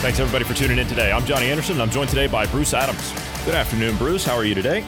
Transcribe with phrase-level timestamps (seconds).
[0.00, 1.12] Thanks everybody for tuning in today.
[1.12, 1.74] I'm Johnny Anderson.
[1.74, 3.12] And I'm joined today by Bruce Adams.
[3.44, 4.24] Good afternoon, Bruce.
[4.24, 4.82] How are you today?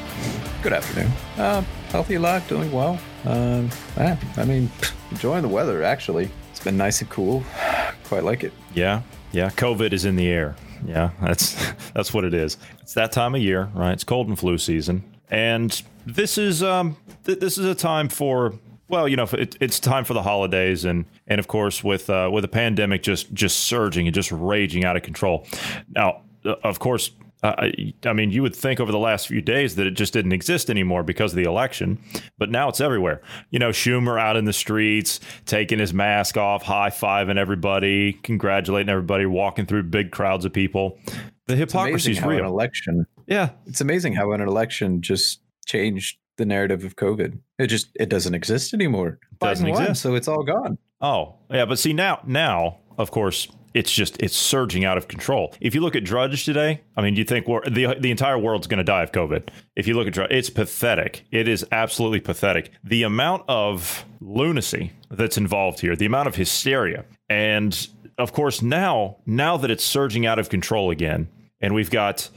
[0.62, 1.12] Good afternoon.
[1.36, 1.60] Uh,
[1.90, 2.98] healthy alive, doing well.
[3.26, 3.68] Um,
[3.98, 4.70] yeah, I mean,
[5.10, 5.82] enjoying the weather.
[5.82, 7.44] Actually, it's been nice and cool.
[8.04, 8.54] Quite like it.
[8.72, 9.50] Yeah, yeah.
[9.50, 10.56] COVID is in the air.
[10.86, 12.56] Yeah, that's that's what it is.
[12.80, 13.92] It's that time of year, right?
[13.92, 18.54] It's cold and flu season, and this is um th- this is a time for
[18.92, 22.30] well, you know, it, it's time for the holidays, and and of course with uh,
[22.32, 25.46] with the pandemic just just surging and just raging out of control.
[25.88, 27.10] Now, uh, of course,
[27.42, 30.12] uh, I, I mean, you would think over the last few days that it just
[30.12, 31.98] didn't exist anymore because of the election,
[32.38, 33.22] but now it's everywhere.
[33.50, 38.90] You know, Schumer out in the streets, taking his mask off, high fiving everybody, congratulating
[38.90, 40.98] everybody, walking through big crowds of people.
[41.46, 42.44] The hypocrisy is An real.
[42.46, 43.06] election.
[43.26, 47.38] Yeah, It's amazing how an election just changed the narrative of COVID.
[47.58, 49.18] It just it doesn't exist anymore.
[49.40, 50.02] Doesn't Biden won, exist.
[50.02, 50.78] so it's all gone.
[51.00, 55.54] Oh, yeah, but see now now, of course, it's just it's surging out of control.
[55.60, 58.78] If you look at Drudge today, I mean, you think the the entire world's going
[58.78, 59.48] to die of COVID.
[59.76, 61.24] If you look at Drudge, it's pathetic.
[61.30, 62.70] It is absolutely pathetic.
[62.84, 67.88] The amount of lunacy that's involved here, the amount of hysteria, and
[68.18, 71.28] of course now now that it's surging out of control again,
[71.60, 72.28] and we've got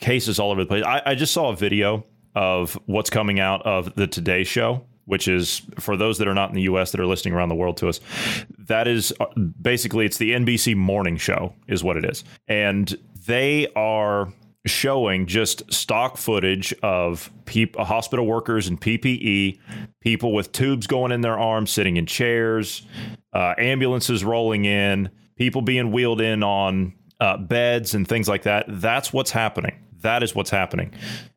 [0.00, 0.84] cases all over the place.
[0.84, 5.28] I, I just saw a video of what's coming out of the Today Show which
[5.28, 7.76] is for those that are not in the US that are listening around the world
[7.78, 8.00] to us,
[8.58, 9.26] that is uh,
[9.60, 12.24] basically it's the NBC morning show is what it is.
[12.48, 14.32] And they are
[14.64, 19.58] showing just stock footage of peop- uh, hospital workers in PPE,
[20.00, 22.86] people with tubes going in their arms, sitting in chairs,
[23.32, 28.66] uh, ambulances rolling in, people being wheeled in on uh, beds and things like that.
[28.68, 29.76] That's what's happening.
[30.02, 30.92] That is what's happening.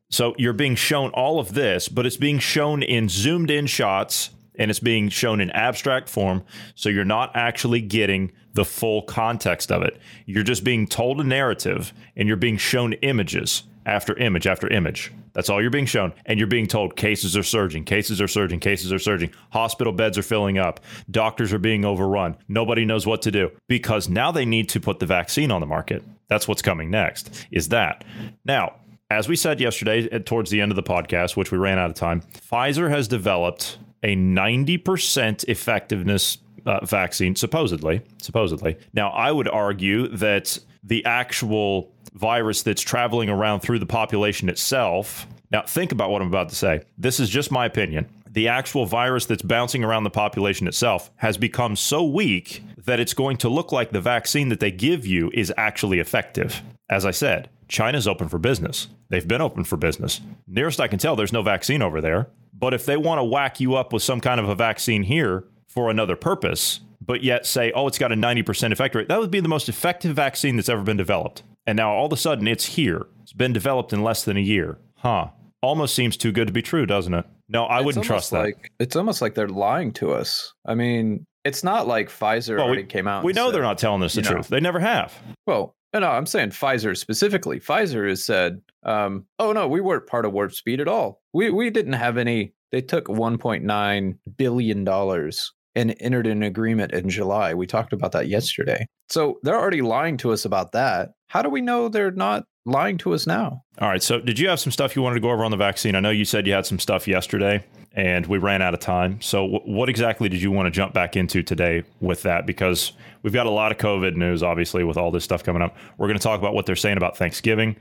[0.08, 4.30] So you're being shown all of this, but it's being shown in zoomed in shots
[4.58, 6.44] and it's being shown in abstract form.
[6.74, 9.98] So you're not actually getting the full context of it.
[10.24, 15.12] You're just being told a narrative and you're being shown images after image after image.
[15.32, 16.14] That's all you're being shown.
[16.24, 19.32] And you're being told cases are surging, cases are surging, cases are surging.
[19.50, 20.80] Hospital beds are filling up.
[21.10, 22.36] Doctors are being overrun.
[22.48, 25.66] Nobody knows what to do because now they need to put the vaccine on the
[25.66, 26.02] market.
[26.28, 28.02] That's what's coming next, is that.
[28.46, 28.76] Now,
[29.10, 31.90] as we said yesterday at- towards the end of the podcast, which we ran out
[31.90, 38.02] of time, Pfizer has developed a 90% effectiveness uh, vaccine, supposedly.
[38.20, 38.76] Supposedly.
[38.92, 45.26] Now, I would argue that the actual virus that's traveling around through the population itself.
[45.50, 46.82] Now, think about what I'm about to say.
[46.98, 48.08] This is just my opinion.
[48.28, 53.14] The actual virus that's bouncing around the population itself has become so weak that it's
[53.14, 56.62] going to look like the vaccine that they give you is actually effective.
[56.90, 58.88] As I said, China's open for business.
[59.08, 60.20] They've been open for business.
[60.46, 62.28] Nearest I can tell, there's no vaccine over there.
[62.52, 65.44] But if they want to whack you up with some kind of a vaccine here
[65.68, 69.30] for another purpose, but yet say, oh, it's got a 90% effect rate, that would
[69.30, 71.42] be the most effective vaccine that's ever been developed.
[71.66, 73.06] And now all of a sudden it's here.
[73.22, 74.78] It's been developed in less than a year.
[74.96, 75.28] Huh.
[75.62, 77.26] Almost seems too good to be true, doesn't it?
[77.48, 78.56] No, I It's wouldn't trust almost that.
[78.62, 80.52] Like, it's almost like they're lying to us.
[80.64, 83.24] I mean, it's not like Pfizer Well, already we, came out.
[83.24, 84.32] we know said- they're not telling us the you know.
[84.34, 84.48] truth.
[84.48, 85.14] They never have.
[85.46, 87.58] Well, no, no, I'm saying Pfizer specifically.
[87.58, 91.22] Pfizer has said, um, "Oh no, we weren't part of Warp Speed at all.
[91.32, 92.52] We we didn't have any.
[92.72, 97.54] They took 1.9 billion dollars and entered an agreement in July.
[97.54, 98.86] We talked about that yesterday.
[99.08, 101.10] So they're already lying to us about that.
[101.28, 103.62] How do we know they're not lying to us now?
[103.78, 104.02] All right.
[104.02, 105.94] So, did you have some stuff you wanted to go over on the vaccine?
[105.94, 109.20] I know you said you had some stuff yesterday, and we ran out of time.
[109.20, 112.46] So, wh- what exactly did you want to jump back into today with that?
[112.46, 115.76] Because we've got a lot of COVID news, obviously, with all this stuff coming up.
[115.98, 117.76] We're going to talk about what they're saying about Thanksgiving,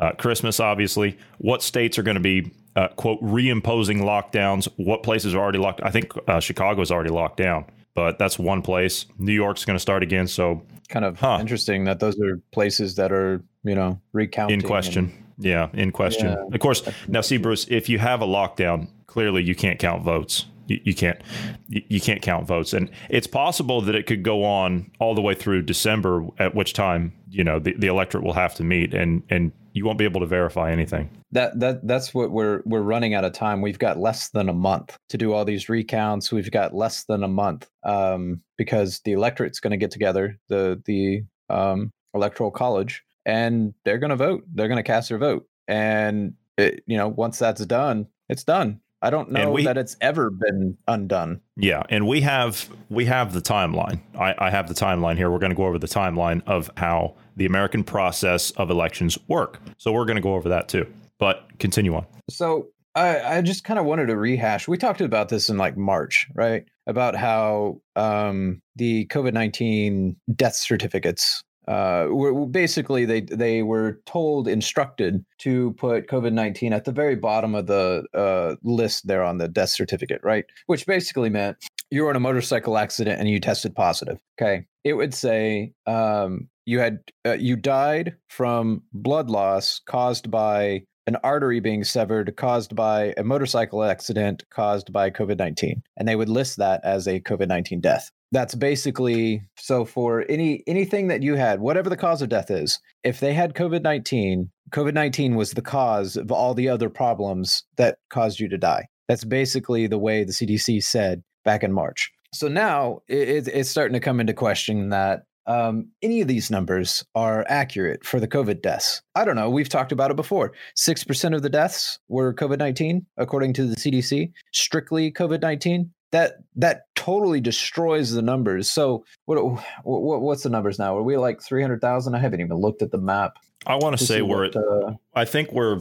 [0.00, 1.18] uh, Christmas, obviously.
[1.38, 4.68] What states are going to be uh, quote reimposing lockdowns?
[4.76, 5.80] What places are already locked?
[5.82, 7.64] I think uh, Chicago is already locked down,
[7.94, 9.06] but that's one place.
[9.18, 10.28] New York's going to start again.
[10.28, 11.38] So, Kind of Huh.
[11.40, 15.12] interesting that those are places that are you know recounting in question.
[15.38, 16.28] Yeah, in question.
[16.28, 16.44] Yeah.
[16.52, 16.82] Of course.
[17.06, 20.46] Now, see, Bruce, if you have a lockdown, clearly you can't count votes.
[20.66, 21.20] You, you can't.
[21.68, 25.20] You, you can't count votes, and it's possible that it could go on all the
[25.20, 28.94] way through December, at which time you know the, the electorate will have to meet,
[28.94, 31.10] and and you won't be able to verify anything.
[31.32, 33.60] That that that's what we're we're running out of time.
[33.60, 36.32] We've got less than a month to do all these recounts.
[36.32, 40.38] We've got less than a month um, because the electorate's going to get together.
[40.48, 44.44] The the um, electoral college and they're going to vote.
[44.52, 45.46] They're going to cast their vote.
[45.68, 48.80] And it, you know, once that's done, it's done.
[49.00, 51.40] I don't know we, that it's ever been undone.
[51.56, 54.00] Yeah, and we have we have the timeline.
[54.18, 55.30] I, I have the timeline here.
[55.30, 59.60] We're going to go over the timeline of how the American process of elections work.
[59.76, 60.92] So we're going to go over that too.
[61.18, 62.06] But continue on.
[62.30, 64.68] So I, I just kind of wanted to rehash.
[64.68, 66.64] We talked about this in like March, right?
[66.86, 74.48] About how um, the COVID nineteen death certificates uh, were basically they they were told
[74.48, 79.38] instructed to put COVID nineteen at the very bottom of the uh, list there on
[79.38, 80.46] the death certificate, right?
[80.66, 81.58] Which basically meant
[81.90, 84.18] you were in a motorcycle accident and you tested positive.
[84.40, 90.84] Okay, it would say um, you had uh, you died from blood loss caused by
[91.08, 95.82] an artery being severed caused by a motorcycle accident caused by COVID 19.
[95.96, 100.62] And they would list that as a COVID 19 death that's basically so for any
[100.66, 105.34] anything that you had whatever the cause of death is if they had covid-19 covid-19
[105.34, 109.86] was the cause of all the other problems that caused you to die that's basically
[109.86, 114.20] the way the cdc said back in march so now it, it's starting to come
[114.20, 119.02] into question that um, any of these numbers are accurate for the COVID deaths.
[119.14, 119.50] I don't know.
[119.50, 120.52] We've talked about it before.
[120.76, 126.36] 6% of the deaths were COVID 19, according to the CDC, strictly COVID 19 that
[126.56, 128.70] that totally destroys the numbers.
[128.70, 129.42] So what,
[129.84, 130.96] what what's the numbers now?
[130.96, 132.14] Are we like three hundred thousand?
[132.14, 133.36] I haven't even looked at the map.
[133.66, 135.80] I want to say we're at, uh, I think we're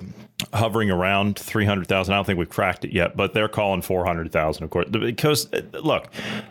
[0.53, 2.13] hovering around 300,000.
[2.13, 4.89] I don't think we've cracked it yet, but they're calling 400,000, of course.
[4.89, 6.07] Because uh, look,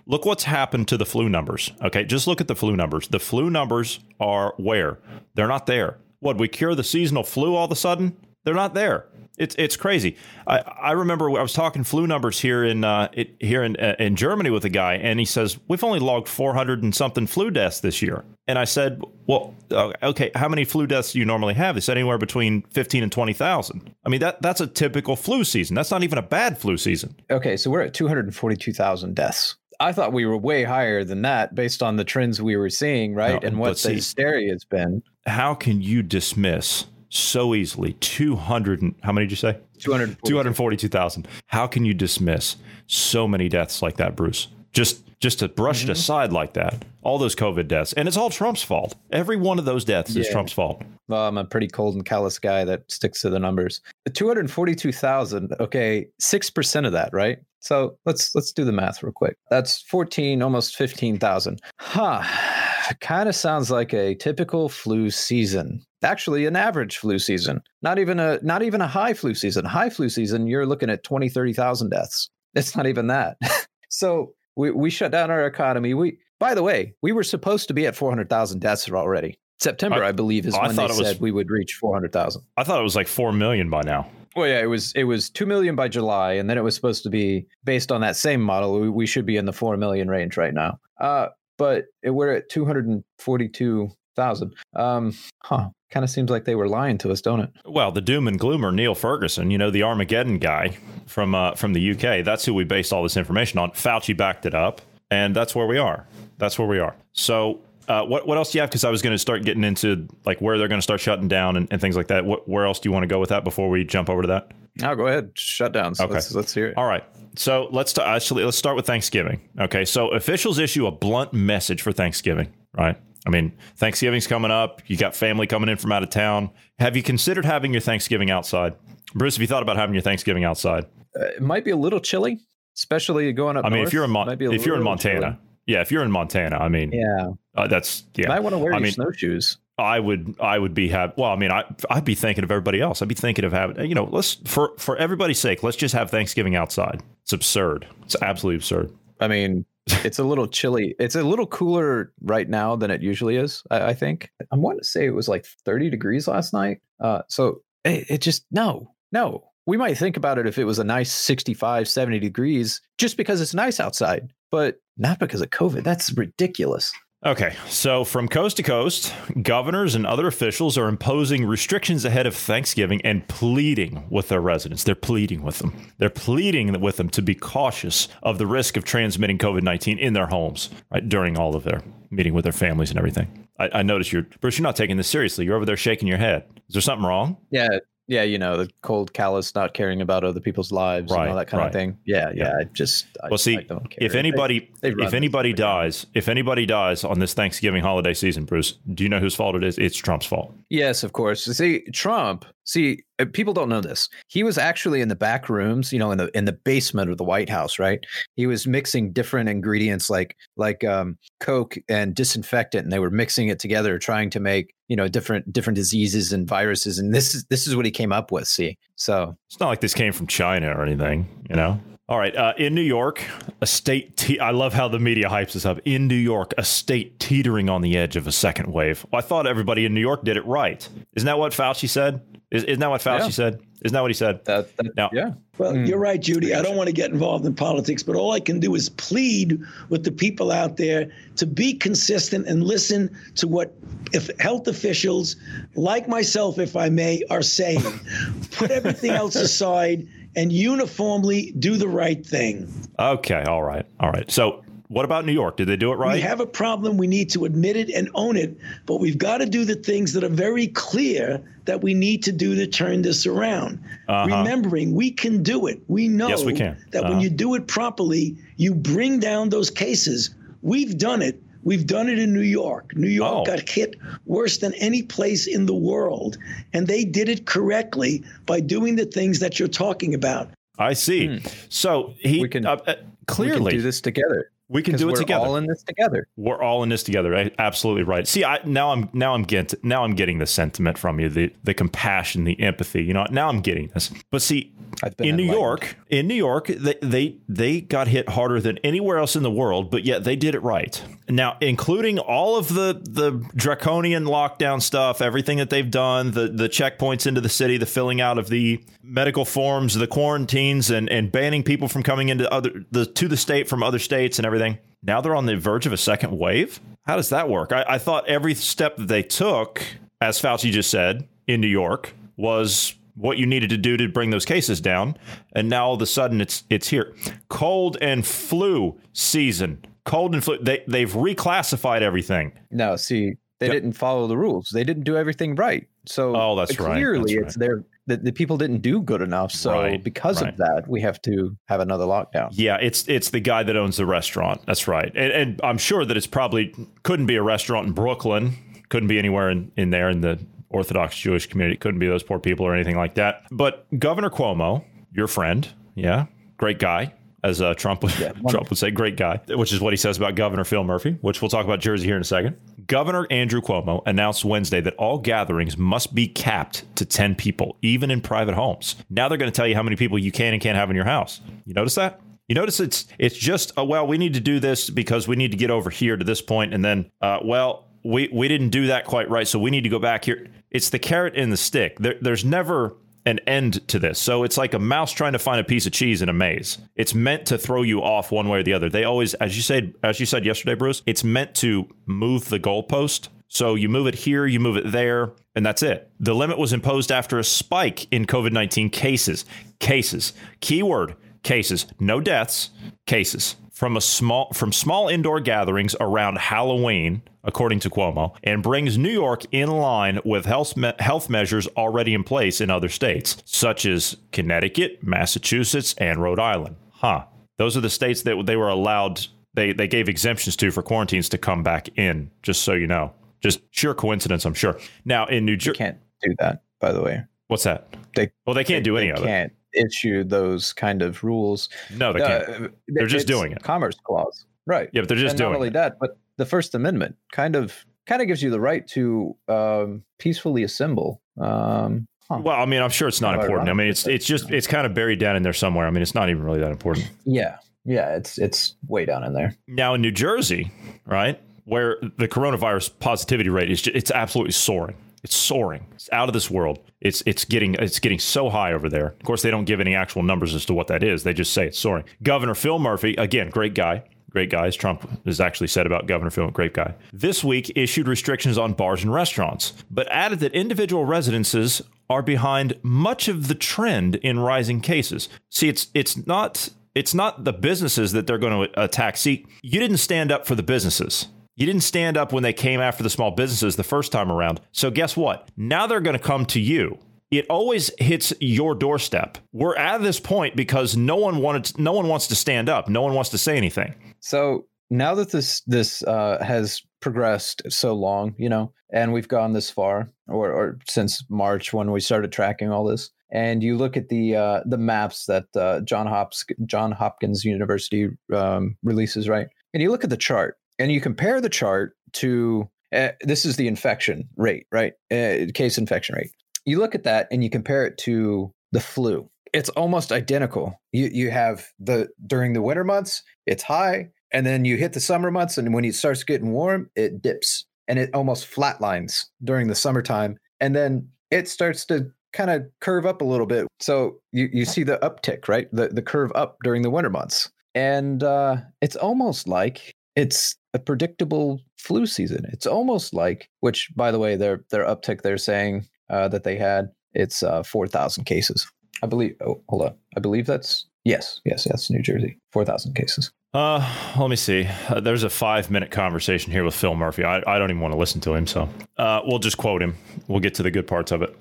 [0.07, 1.73] look what's happened to the flu numbers.
[1.83, 2.05] Okay.
[2.05, 3.09] Just look at the flu numbers.
[3.09, 4.99] The flu numbers are where?
[5.35, 5.99] They're not there.
[6.21, 8.17] What, we cure the seasonal flu all of a sudden?
[8.47, 9.07] They're not there.
[9.39, 10.17] It's it's crazy.
[10.47, 13.97] I, I remember I was talking flu numbers here in uh, it, here in uh,
[13.99, 17.51] in Germany with a guy, and he says we've only logged 400 and something flu
[17.51, 18.25] deaths this year.
[18.47, 21.83] And I said, well, uh, okay, how many flu deaths do you normally have?
[21.83, 23.95] Said anywhere between 15 and 20,000.
[24.05, 25.75] I mean that that's a typical flu season.
[25.75, 27.17] That's not even a bad flu season.
[27.29, 29.57] Okay, so we're at 242,000 deaths.
[29.81, 33.13] I thought we were way higher than that based on the trends we were seeing,
[33.15, 33.43] right?
[33.43, 35.03] No, and what the hysteria has been.
[35.27, 37.95] How can you dismiss so easily.
[37.95, 39.59] 200 and, how many did you say?
[39.79, 42.57] 242,000 how can you dismiss
[42.87, 44.49] so many deaths like that Bruce?
[44.73, 45.91] Just just to brush mm-hmm.
[45.91, 48.95] it aside like that all those covid deaths and it's all Trump's fault.
[49.13, 50.23] Every one of those deaths yeah.
[50.23, 50.83] is Trump's fault.
[51.09, 53.81] Well I'm a pretty cold and callous guy that sticks to the numbers.
[54.13, 59.37] 242,000 okay 6% of that right so let's let's do the math real quick.
[59.51, 62.23] That's 14 almost 15,000 huh.
[63.01, 65.83] Kind of sounds like a typical flu season.
[66.05, 67.61] Actually an average flu season.
[67.83, 69.65] Not even a not even a high flu season.
[69.65, 72.31] High flu season you're looking at 20 30,000 deaths.
[72.55, 73.39] It's not even that.
[73.89, 75.95] So we, we shut down our economy.
[75.95, 79.39] We by the way we were supposed to be at 400,000 deaths already.
[79.59, 82.65] September I, I believe is oh, when they said was, we would reach 400,000 I
[82.65, 85.47] thought it was like 4 million by now well, yeah, it was it was two
[85.47, 88.79] million by July, and then it was supposed to be based on that same model.
[88.81, 90.79] We, we should be in the four million range right now.
[91.01, 91.29] Uh,
[91.59, 94.55] but we're at two hundred and forty-two thousand.
[94.75, 97.51] Um, huh kind of seems like they were lying to us, don't it?
[97.65, 101.73] Well, the doom and gloomer Neil Ferguson, you know, the Armageddon guy from uh, from
[101.73, 102.25] the UK.
[102.25, 103.71] That's who we based all this information on.
[103.71, 104.81] Fauci backed it up,
[105.11, 106.07] and that's where we are.
[106.39, 106.95] That's where we are.
[107.13, 107.61] So.
[107.89, 108.71] Uh, what what else do you have?
[108.71, 111.29] Because I was going to start getting into like where they're going to start shutting
[111.29, 112.25] down and, and things like that.
[112.25, 114.29] What, where else do you want to go with that before we jump over to
[114.29, 114.53] that?
[114.83, 115.31] Oh, go ahead.
[115.35, 115.93] Shut down.
[115.99, 116.13] Okay.
[116.13, 116.77] Let's, let's hear it.
[116.77, 117.05] All right.
[117.37, 119.41] So let's t- actually let's start with Thanksgiving.
[119.61, 119.85] Okay.
[119.85, 122.53] So officials issue a blunt message for Thanksgiving.
[122.77, 122.97] Right.
[123.27, 124.83] I mean, Thanksgiving's coming up.
[124.87, 126.51] You got family coming in from out of town.
[126.79, 128.75] Have you considered having your Thanksgiving outside?
[129.15, 130.85] Bruce, have you thought about having your Thanksgiving outside?
[131.19, 132.39] Uh, it might be a little chilly,
[132.77, 133.65] especially going up.
[133.65, 135.39] I mean, north, if you're in Mo- if you're in Montana, chilly.
[135.67, 138.33] Yeah, if you're in Montana, I mean, yeah, uh, that's yeah.
[138.33, 139.59] I want to wear I mean, snowshoes.
[139.79, 142.81] I would I would be have well I mean I I'd be thinking of everybody
[142.81, 145.93] else I'd be thinking of having you know let's for for everybody's sake let's just
[145.93, 149.67] have Thanksgiving outside it's absurd it's absolutely absurd I mean
[150.05, 150.95] it's a little chilly.
[150.99, 153.63] It's a little cooler right now than it usually is.
[153.71, 156.81] I, I think I'm wanting to say it was like 30 degrees last night.
[157.01, 159.45] Uh, so it, it just no, no.
[159.67, 163.41] We might think about it if it was a nice 65, 70 degrees, just because
[163.41, 165.83] it's nice outside, but not because of COVID.
[165.83, 166.93] That's ridiculous.
[167.25, 169.13] Okay, so from coast to coast,
[169.43, 174.85] governors and other officials are imposing restrictions ahead of Thanksgiving and pleading with their residents.
[174.85, 175.93] They're pleading with them.
[175.99, 180.13] They're pleading with them to be cautious of the risk of transmitting COVID 19 in
[180.13, 183.49] their homes right, during all of their meeting with their families and everything.
[183.59, 185.47] I, I notice you're, Bruce, you're not taking this seriously.
[185.47, 186.45] You're over there shaking your head.
[186.69, 187.39] Is there something wrong?
[187.51, 191.31] Yeah, Yeah, you know, the cold, callous, not caring about other people's lives Right, and
[191.31, 191.67] all that kind right.
[191.67, 191.99] of thing.
[192.07, 192.45] Yeah, Yeah.
[192.45, 192.53] yeah.
[192.61, 193.99] I just, I, Well, see, I don't care.
[194.01, 198.45] if anybody they run if anybody dies, if anybody dies on this Thanksgiving holiday season,
[198.45, 199.77] Bruce, do you know whose fault it is?
[199.79, 200.55] It's Trump's fault.
[200.71, 201.45] Yes, of course.
[201.45, 202.45] See, Trump.
[202.65, 204.09] See, uh, people don't know this.
[204.27, 207.17] He was actually in the back rooms, you know, in the in the basement of
[207.17, 208.01] the White House, right?
[208.35, 213.49] He was mixing different ingredients like like um, Coke and disinfectant, and they were mixing
[213.49, 216.99] it together, trying to make you know different different diseases and viruses.
[216.99, 218.47] And this is this is what he came up with.
[218.49, 221.81] See, so It's not like this came from China or anything, you know.
[222.09, 223.21] All right, uh, in New York,
[223.61, 224.17] a state.
[224.17, 225.81] Te- I love how the media hypes this up.
[225.85, 229.05] In New York, a state teetering on the edge of a second wave.
[229.11, 230.89] Well, I thought everybody in New York did it right.
[231.17, 232.21] Isn't that what Fauci said?
[232.53, 233.29] Is, isn't that what Fauci Yeah.
[233.31, 233.61] said?
[233.85, 234.45] Isn't that what he said?
[234.47, 235.33] that, that Now- yeah.
[235.59, 235.87] Well, Mm.
[235.87, 236.55] you're right, Judy.
[236.55, 239.59] I don't want to get involved in politics, but all I can do is plead
[239.89, 243.75] with the people out there to be consistent and listen to what
[244.13, 245.37] if health officials,
[245.75, 247.83] like myself, if I may, are saying.
[248.53, 250.07] Put everything else aside
[250.37, 252.69] and uniformly do the right thing.
[252.99, 254.31] Okay, all right, all right.
[254.31, 255.57] So, what about New York?
[255.57, 256.15] Did they do it right?
[256.15, 256.97] We have a problem.
[256.97, 260.13] We need to admit it and own it, but we've got to do the things
[260.13, 263.81] that are very clear that we need to do to turn this around.
[264.09, 264.27] Uh-huh.
[264.27, 265.81] Remembering we can do it.
[265.89, 266.77] We know Yes, we can.
[266.93, 267.21] that when Uh-huh.
[267.23, 270.31] you do it properly, you bring down those cases.
[270.63, 271.41] We've done it.
[271.65, 272.95] We've done it in New York.
[272.97, 273.45] New York Oh.
[273.45, 276.39] got hit worse than any place in the world,
[276.73, 280.51] and they did it correctly by doing the things that you're talking about.
[280.79, 281.41] I see.
[281.69, 282.43] So he Hmm.
[282.43, 282.95] We can- uh, uh,
[283.27, 284.51] clearly we can do this together.
[284.69, 285.43] We can do it together.
[285.43, 286.29] we're all in this together.
[286.37, 287.31] We're all in this together.
[287.31, 287.55] Right?
[287.59, 288.27] Absolutely right.
[288.27, 291.53] See, I now I'm now I'm getting now I'm getting the sentiment from you, the
[291.63, 293.05] the compassion, the empathy.
[293.05, 294.11] You know, now I'm getting this.
[294.31, 294.75] But see,
[295.19, 295.45] in New.
[295.45, 299.51] York, in New York, they, they they got hit harder than anywhere else in the
[299.51, 301.03] world, but yet they did it right.
[301.29, 306.69] Now, including all of the the draconian lockdown stuff, everything that they've done, the the
[306.69, 311.31] checkpoints into the city, the filling out of the medical forms, the quarantines, and and
[311.31, 314.56] banning people from coming into other the to the state from other states and everything.
[315.03, 316.81] Now they're on the verge of a second wave.
[317.07, 317.73] How does that work?
[317.73, 319.83] I, I thought every step that they took,
[320.21, 324.31] as Fauci just said in New York, was what you needed to do to bring
[324.31, 325.17] those cases down,
[325.55, 327.15] and now all of a sudden it's it's here.
[327.49, 329.85] Cold and flu season.
[330.05, 330.59] Cold and flu.
[330.59, 332.53] They they've reclassified everything.
[332.71, 333.73] No, see, they Yep.
[333.75, 334.71] didn't follow the rules.
[334.71, 335.87] They didn't do everything right.
[336.05, 336.93] So Oh, that's right.
[336.95, 339.53] clearly That's it's their the, the people didn't do good enough.
[339.53, 340.53] So Right, because right.
[340.53, 342.49] of that, we have to have another lockdown.
[342.53, 344.63] Yeah, it's it's the guy that owns the restaurant.
[344.67, 348.57] That's right, and, and I'm sure that it's probably couldn't be a restaurant in Brooklyn.
[348.89, 350.39] Couldn't be anywhere in, in there in the
[350.71, 351.77] Orthodox Jewish community.
[351.77, 353.43] Couldn't be those poor people or anything like that.
[353.51, 357.13] But Governor Cuomo, your friend, yeah, great guy.
[357.43, 358.13] As uh, Trump would
[358.49, 361.43] Trump would say, great guy, which is what he says about Governor Phil Murphy, which
[361.43, 362.57] we'll talk about Jersey here in a second.
[362.87, 368.11] Governor Andrew Cuomo announced Wednesday that all gatherings must be capped to 10 people, even
[368.11, 368.97] in private homes.
[369.11, 370.97] Now they're going to tell you how many people you can and can't have in
[370.97, 371.41] your house.
[371.65, 372.21] You notice that?
[372.49, 375.51] You notice it's it's just oh well we need to do this because we need
[375.51, 378.87] to get over here to this point and then uh, well we we didn't do
[378.87, 380.47] that quite right so we need to go back here.
[380.71, 381.99] It's the carrot and the stick.
[381.99, 384.19] There, there's never an end to this.
[384.19, 386.79] So it's like a mouse trying to find a piece of cheese in a maze.
[386.95, 388.89] It's meant to throw you off one way or the other.
[388.89, 392.61] They always, as you said, as you said yesterday, Bruce, it's meant to move the
[392.61, 393.29] goalpost.
[393.49, 396.11] So you move it here, you move it there, and that's it.
[396.21, 399.45] The limit was imposed after a spike in COVID 19 cases.
[399.81, 400.33] Cases.
[400.61, 401.87] Keyword cases.
[402.01, 402.71] No deaths,
[403.07, 403.57] cases.
[403.77, 409.11] From a small from small indoor gatherings around Halloween, according to Cuomo, and brings New
[409.11, 413.85] York in line with health me- health measures already in place in other states, such
[413.85, 416.77] as Connecticut, Massachusetts, and Rhode Island.
[416.89, 417.27] Huh.
[417.59, 421.29] Those are the states that they were allowed they they gave exemptions to for quarantines
[421.29, 423.13] to come back in, just so you know.
[423.43, 424.79] Just sheer coincidence, I'm sure.
[425.05, 427.25] Now in New You Jersey, can't do that, by the way.
[427.49, 427.95] what's that?
[428.15, 429.53] They Well, they can't do any they of it.
[429.77, 431.69] Issue those kind of rules.
[431.97, 432.49] No, they can't.
[432.49, 433.63] Uh, They're just doing it.
[433.63, 434.89] Commerce clause, right?
[434.93, 435.75] Yeah, but they're just and doing not only it.
[435.75, 440.03] that, but the First Amendment kind of kind of gives you the right to um,
[440.19, 441.21] peacefully assemble.
[441.39, 442.41] Um, huh.
[442.43, 443.69] Well, I mean, I'm sure it's not important.
[443.69, 445.87] I mean, it's it's just it's kind of buried down in there somewhere.
[445.87, 447.11] I mean, it's not even really that important.
[447.25, 449.55] Yeah, yeah, it's it's way down in there.
[449.67, 450.71] Now in New Jersey,
[451.05, 454.97] right, where the coronavirus positivity rate is just, it's absolutely soaring.
[455.23, 455.87] It's soaring.
[455.95, 456.79] It's out of this world.
[457.01, 459.09] It's it's getting it's getting so high over there.
[459.09, 461.25] Of course, they don't give any actual numbers as to what that is.
[461.25, 462.05] They just say it's soaring.
[462.23, 464.05] Governor Phil Murphy, again, great guy.
[464.31, 464.77] Great guys.
[464.77, 466.95] Trump has actually said about Governor Phil, great guy.
[467.11, 471.81] This week issued restrictions on bars and restaurants, but added that individual residences
[472.11, 475.29] are behind much of the trend in rising cases.
[475.51, 479.17] See, it's it's not it's not the businesses that they're going to attack.
[479.17, 481.29] See, you didn't stand up for the businesses.
[481.57, 484.61] You didn't stand up when they came after the small businesses the first time around.
[484.73, 485.51] So guess what?
[485.57, 486.99] Now they're going to come to you.
[487.31, 489.39] it always hits your doorstep.
[489.53, 492.89] We're at this point because no one wanted to, no one wants to stand up.
[492.89, 493.95] No one wants to say anything.
[494.21, 499.53] So now that this this uh, has progressed so long, you know, and we've gone
[499.53, 503.97] this far, or, or since March when we started tracking all this, and you look
[503.97, 509.49] at the uh, the maps that uh, John Hops John Hopkins University um, releases, right?
[509.75, 513.57] And you look at the chart, and you compare the chart to uh, this is
[513.57, 514.93] the infection rate, right?
[515.11, 516.31] Uh, case infection rate.
[516.65, 519.29] You look at that and you compare it to the flu.
[519.53, 520.81] It's almost identical.
[520.93, 525.01] You you have the during the winter months, it's high, and then you hit the
[525.01, 529.69] summer months, and when it starts getting warm, it dips and it almost flatlines during
[529.69, 533.67] the summertime, and then it starts to kind of curve up a little bit.
[533.81, 535.69] So you, you see the uptick, right?
[535.73, 537.51] The the curve up during the winter months.
[537.75, 542.47] And uh, it's almost like it's a predictable flu season.
[542.53, 546.57] It's almost like, which by the way, their their uptick they're saying uh, that they
[546.57, 548.67] had it's uh, four thousand cases.
[549.03, 549.37] I believe.
[549.47, 549.95] Oh, hold on.
[550.17, 552.39] I believe that's yes, yes, that's New Jersey.
[552.53, 553.31] Four thousand cases.
[553.57, 554.69] Uh, let me see.
[554.87, 557.25] Uh, there's a five minute conversation here with Phil Murphy.
[557.25, 559.97] I, I don't even want to listen to him, so uh, we'll just quote him.
[560.29, 561.35] We'll get to the good parts of it.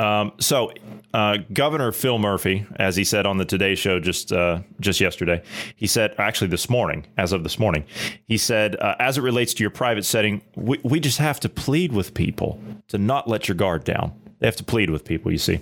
[0.00, 0.72] Um, so,
[1.14, 5.44] uh, Governor Phil Murphy, as he said on the Today Show just uh, just yesterday,
[5.76, 7.84] he said actually this morning, as of this morning,
[8.26, 11.48] he said uh, as it relates to your private setting, we, we just have to
[11.48, 14.12] plead with people to not let your guard down.
[14.40, 15.60] They have to plead with people, you see,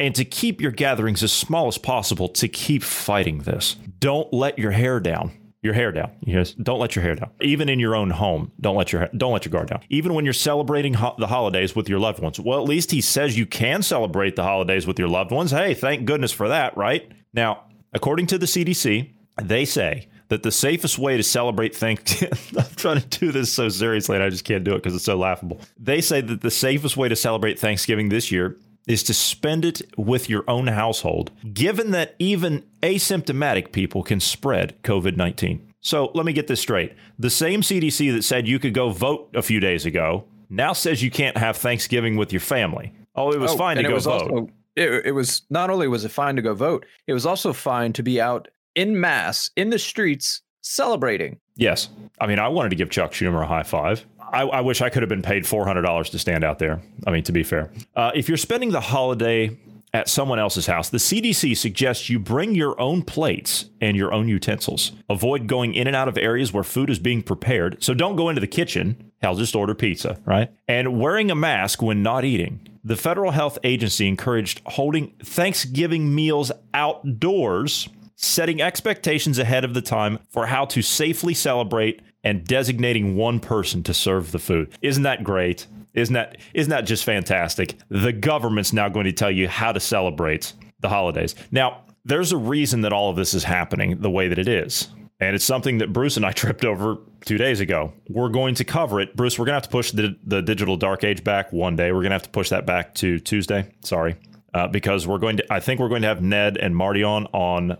[0.00, 3.76] and to keep your gatherings as small as possible to keep fighting this.
[4.00, 5.30] Don't let your hair down
[5.64, 6.10] your hair down.
[6.20, 7.30] Yes, don't let your hair down.
[7.40, 9.80] Even in your own home, don't let your don't let your guard down.
[9.88, 12.38] Even when you're celebrating ho- the holidays with your loved ones.
[12.38, 15.50] Well, at least he says you can celebrate the holidays with your loved ones.
[15.50, 17.10] Hey, thank goodness for that, right?
[17.32, 19.10] Now, according to the CDC,
[19.42, 23.68] they say that the safest way to celebrate Thanksgiving, I'm trying to do this so
[23.68, 25.60] seriously and I just can't do it because it's so laughable.
[25.78, 28.56] They say that the safest way to celebrate Thanksgiving this year
[28.86, 34.80] is to spend it with your own household, given that even asymptomatic people can spread
[34.82, 35.72] COVID 19.
[35.80, 36.94] So let me get this straight.
[37.18, 41.02] The same CDC that said you could go vote a few days ago now says
[41.02, 42.92] you can't have Thanksgiving with your family.
[43.14, 44.22] Oh, it was oh, fine to go vote.
[44.22, 47.52] Also, it, it was not only was it fine to go vote, it was also
[47.52, 51.38] fine to be out in mass in the streets celebrating.
[51.56, 51.88] Yes.
[52.20, 54.04] I mean, I wanted to give Chuck Schumer a high five.
[54.34, 56.82] I, I wish I could have been paid $400 to stand out there.
[57.06, 57.70] I mean, to be fair.
[57.94, 59.56] Uh, if you're spending the holiday
[59.94, 64.28] at someone else's house, the CDC suggests you bring your own plates and your own
[64.28, 64.90] utensils.
[65.08, 67.82] Avoid going in and out of areas where food is being prepared.
[67.82, 69.12] So don't go into the kitchen.
[69.22, 70.50] Hell, just order pizza, right?
[70.66, 72.68] And wearing a mask when not eating.
[72.82, 80.18] The Federal Health Agency encouraged holding Thanksgiving meals outdoors, setting expectations ahead of the time
[80.28, 84.76] for how to safely celebrate and designating one person to serve the food.
[84.82, 85.66] Isn't that great?
[85.92, 87.76] Isn't that isn't that just fantastic?
[87.88, 91.34] The government's now going to tell you how to celebrate the holidays.
[91.52, 94.88] Now, there's a reason that all of this is happening the way that it is.
[95.20, 97.92] And it's something that Bruce and I tripped over two days ago.
[98.08, 99.14] We're going to cover it.
[99.16, 101.92] Bruce, we're going to have to push the, the digital dark age back one day.
[101.92, 103.72] We're going to have to push that back to Tuesday.
[103.84, 104.16] Sorry.
[104.52, 107.26] Uh, because we're going to, I think we're going to have Ned and Marty on
[107.26, 107.76] on.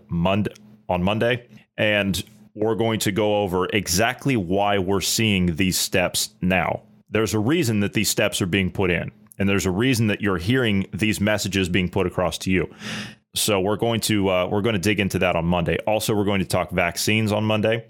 [0.87, 1.47] On Monday,
[1.79, 2.23] and
[2.55, 6.81] we're going to go over exactly why we're seeing these steps now.
[7.09, 10.21] There's a reason that these steps are being put in, and there's a reason that
[10.21, 12.73] you're hearing these messages being put across to you.
[13.35, 15.77] So we're going to uh, we're going to dig into that on Monday.
[15.85, 17.85] Also, we're going to talk vaccines on Monday,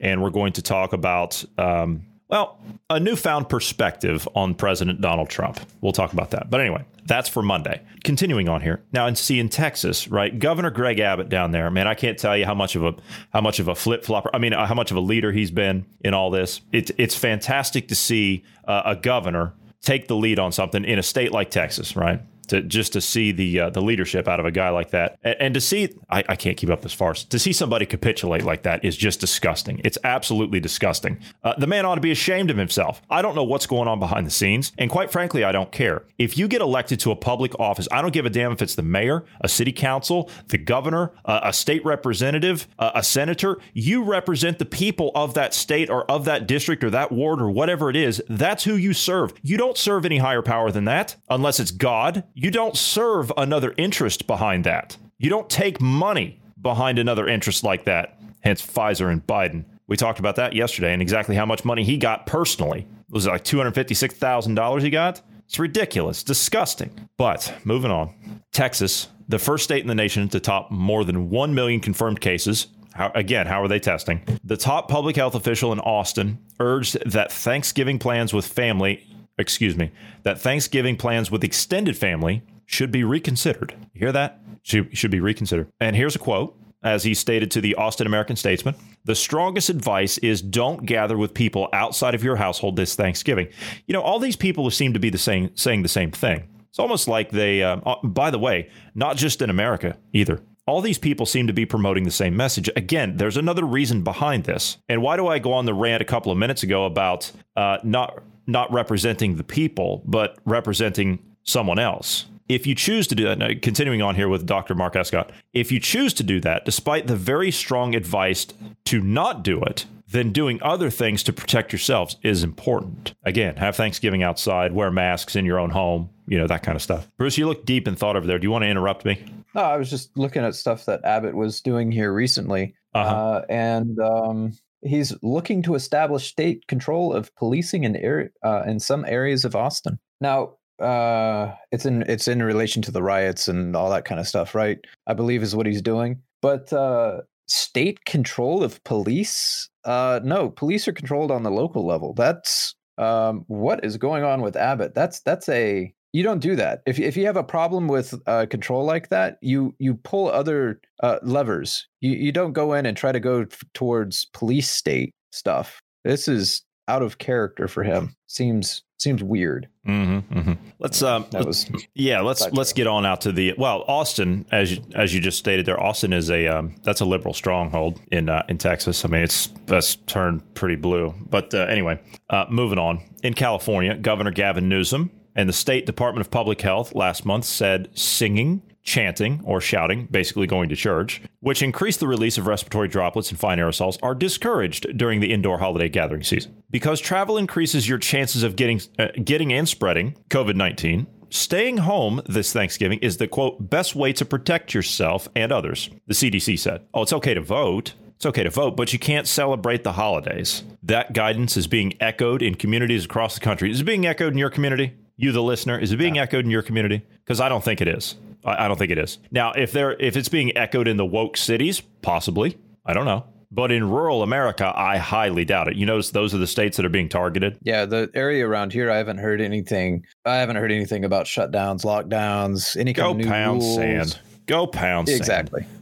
[0.00, 2.58] and we're going to talk about um, well
[2.90, 5.60] a newfound perspective on President Donald Trump.
[5.80, 6.50] We'll talk about that.
[6.50, 7.82] But anyway, that's for Monday.
[8.04, 10.38] Continuing on here now, and see in Texas, right?
[10.38, 12.94] Governor Greg Abbott down there, man, I can't tell you how much of a
[13.32, 14.30] how much of a flip flopper.
[14.32, 16.60] I mean, uh, how much of a leader he's been in all this.
[16.72, 21.02] It's it's fantastic to see uh, a governor take the lead on something in a
[21.02, 22.20] state like Texas, right?
[22.48, 25.36] To just to see the uh, the leadership out of a guy like that, and,
[25.40, 27.24] and to see I, I, can't keep up this farce.
[27.24, 29.80] To see somebody capitulate like that is just disgusting.
[29.84, 31.20] It's absolutely disgusting.
[31.42, 33.02] Uh, the man ought to be ashamed of himself.
[33.10, 36.04] I don't know what's going on behind the scenes, and quite frankly, I don't care.
[36.18, 38.74] If you get elected to a public office, I don't give a damn if it's
[38.74, 43.58] the mayor, a city council, the governor, uh, a state representative, a senator.
[43.72, 47.50] You represent the people of that state or of that district or that ward or
[47.50, 48.22] whatever it is.
[48.28, 49.32] That's who you serve.
[49.42, 53.74] You don't serve any higher power than that, unless it's God you don't serve another
[53.76, 54.96] interest behind that.
[55.18, 58.16] You don't take money behind another interest like that.
[58.42, 59.64] Hence Pfizer and Biden.
[59.88, 62.86] We talked about that yesterday and exactly how much money he got personally.
[63.10, 65.20] Was it like $256,000 he got?
[65.46, 67.08] It's ridiculous, disgusting.
[67.16, 68.14] But moving on.
[68.52, 72.68] Texas, the first state in the nation to top more than 1 million confirmed cases.
[72.94, 74.22] How, again, how are they testing?
[74.44, 79.04] The top public health official in Austin urged that Thanksgiving plans with family
[79.38, 79.90] excuse me,
[80.22, 83.74] that Thanksgiving plans with extended family should be reconsidered.
[83.94, 84.40] You hear that?
[84.62, 85.70] Should, should be reconsidered.
[85.80, 88.74] And here's a quote as he stated to the Austin American Statesman
[89.04, 93.48] the strongest advice is don't gather with people outside of your household this Thanksgiving.
[93.86, 96.46] You know, all these people seem to be the same, saying the same thing.
[96.68, 100.42] It's almost like they, uh, uh, by the way, not just in America either.
[100.66, 102.68] All these people seem to be promoting the same message.
[102.76, 104.76] Again, there's another reason behind this.
[104.90, 107.78] And why do I go on the rant a couple of minutes ago about uh,
[107.82, 112.26] not not representing the people, but representing someone else?
[112.48, 114.74] If you choose to do that, now, continuing on here with Dr.
[114.74, 118.46] Mark Escott, if you choose to do that, despite the very strong advice
[118.86, 123.14] to not do it, then doing other things to protect yourselves is important.
[123.24, 126.82] Again, have Thanksgiving outside, wear masks in your own home, you know, that kind of
[126.82, 127.06] stuff.
[127.18, 128.38] Bruce, you look deep in thought over there.
[128.38, 129.22] Do you want to interrupt me?
[129.54, 132.74] No, I was just looking at stuff that Abbott was doing here recently.
[132.94, 133.14] Uh-huh.
[133.14, 139.04] Uh, and um, he's looking to establish state control of policing in, uh, in some
[139.06, 139.98] areas of Austin.
[140.20, 144.28] Now, uh, it's in it's in relation to the riots and all that kind of
[144.28, 144.78] stuff, right?
[145.06, 146.22] I believe is what he's doing.
[146.40, 149.68] But uh, state control of police?
[149.84, 152.14] Uh, no, police are controlled on the local level.
[152.14, 154.94] That's um, what is going on with Abbott.
[154.94, 156.82] That's that's a you don't do that.
[156.86, 160.80] If if you have a problem with uh, control like that, you you pull other
[161.02, 161.86] uh, levers.
[162.00, 165.80] You you don't go in and try to go f- towards police state stuff.
[166.04, 168.14] This is out of character for him.
[168.26, 169.68] Seems seems weird.
[169.86, 170.52] Mm-hmm, mm-hmm.
[170.78, 172.20] Let's um, that was yeah.
[172.20, 175.66] Let's let's get on out to the well, Austin, as you, as you just stated
[175.66, 175.80] there.
[175.80, 179.04] Austin is a um, that's a liberal stronghold in uh, in Texas.
[179.04, 181.14] I mean, it's that's turned pretty blue.
[181.28, 183.02] But uh, anyway, uh, moving on.
[183.22, 187.88] In California, Governor Gavin Newsom and the State Department of Public Health last month said
[187.94, 193.30] singing chanting or shouting, basically going to church, which increase the release of respiratory droplets
[193.30, 196.62] and fine aerosols, are discouraged during the indoor holiday gathering season.
[196.70, 202.52] Because travel increases your chances of getting uh, getting and spreading COVID-19, staying home this
[202.52, 205.90] Thanksgiving is the quote best way to protect yourself and others.
[206.06, 206.86] The CDC said.
[206.94, 207.94] Oh, it's okay to vote.
[208.16, 210.64] It's okay to vote, but you can't celebrate the holidays.
[210.82, 213.70] That guidance is being echoed in communities across the country.
[213.70, 214.94] Is it being echoed in your community?
[215.18, 216.22] You, the listener, is it being yeah.
[216.22, 217.04] echoed in your community?
[217.24, 218.14] Because I don't think it is.
[218.44, 219.18] I, don't think it is.
[219.32, 222.56] Now, if there if it's being echoed in the woke cities, possibly.
[222.86, 223.24] I don't know.
[223.50, 225.76] But in rural America, I highly doubt it.
[225.76, 227.58] You notice those are the states that are being targeted.
[227.62, 230.06] Yeah, the area around here, I haven't heard anything.
[230.24, 233.74] I haven't heard anything about shutdowns, lockdowns, any kind Go of new pound rules.
[233.74, 234.18] sand.
[234.46, 235.62] Go pound exactly.
[235.62, 235.72] Sand.
[235.72, 235.77] Exactly.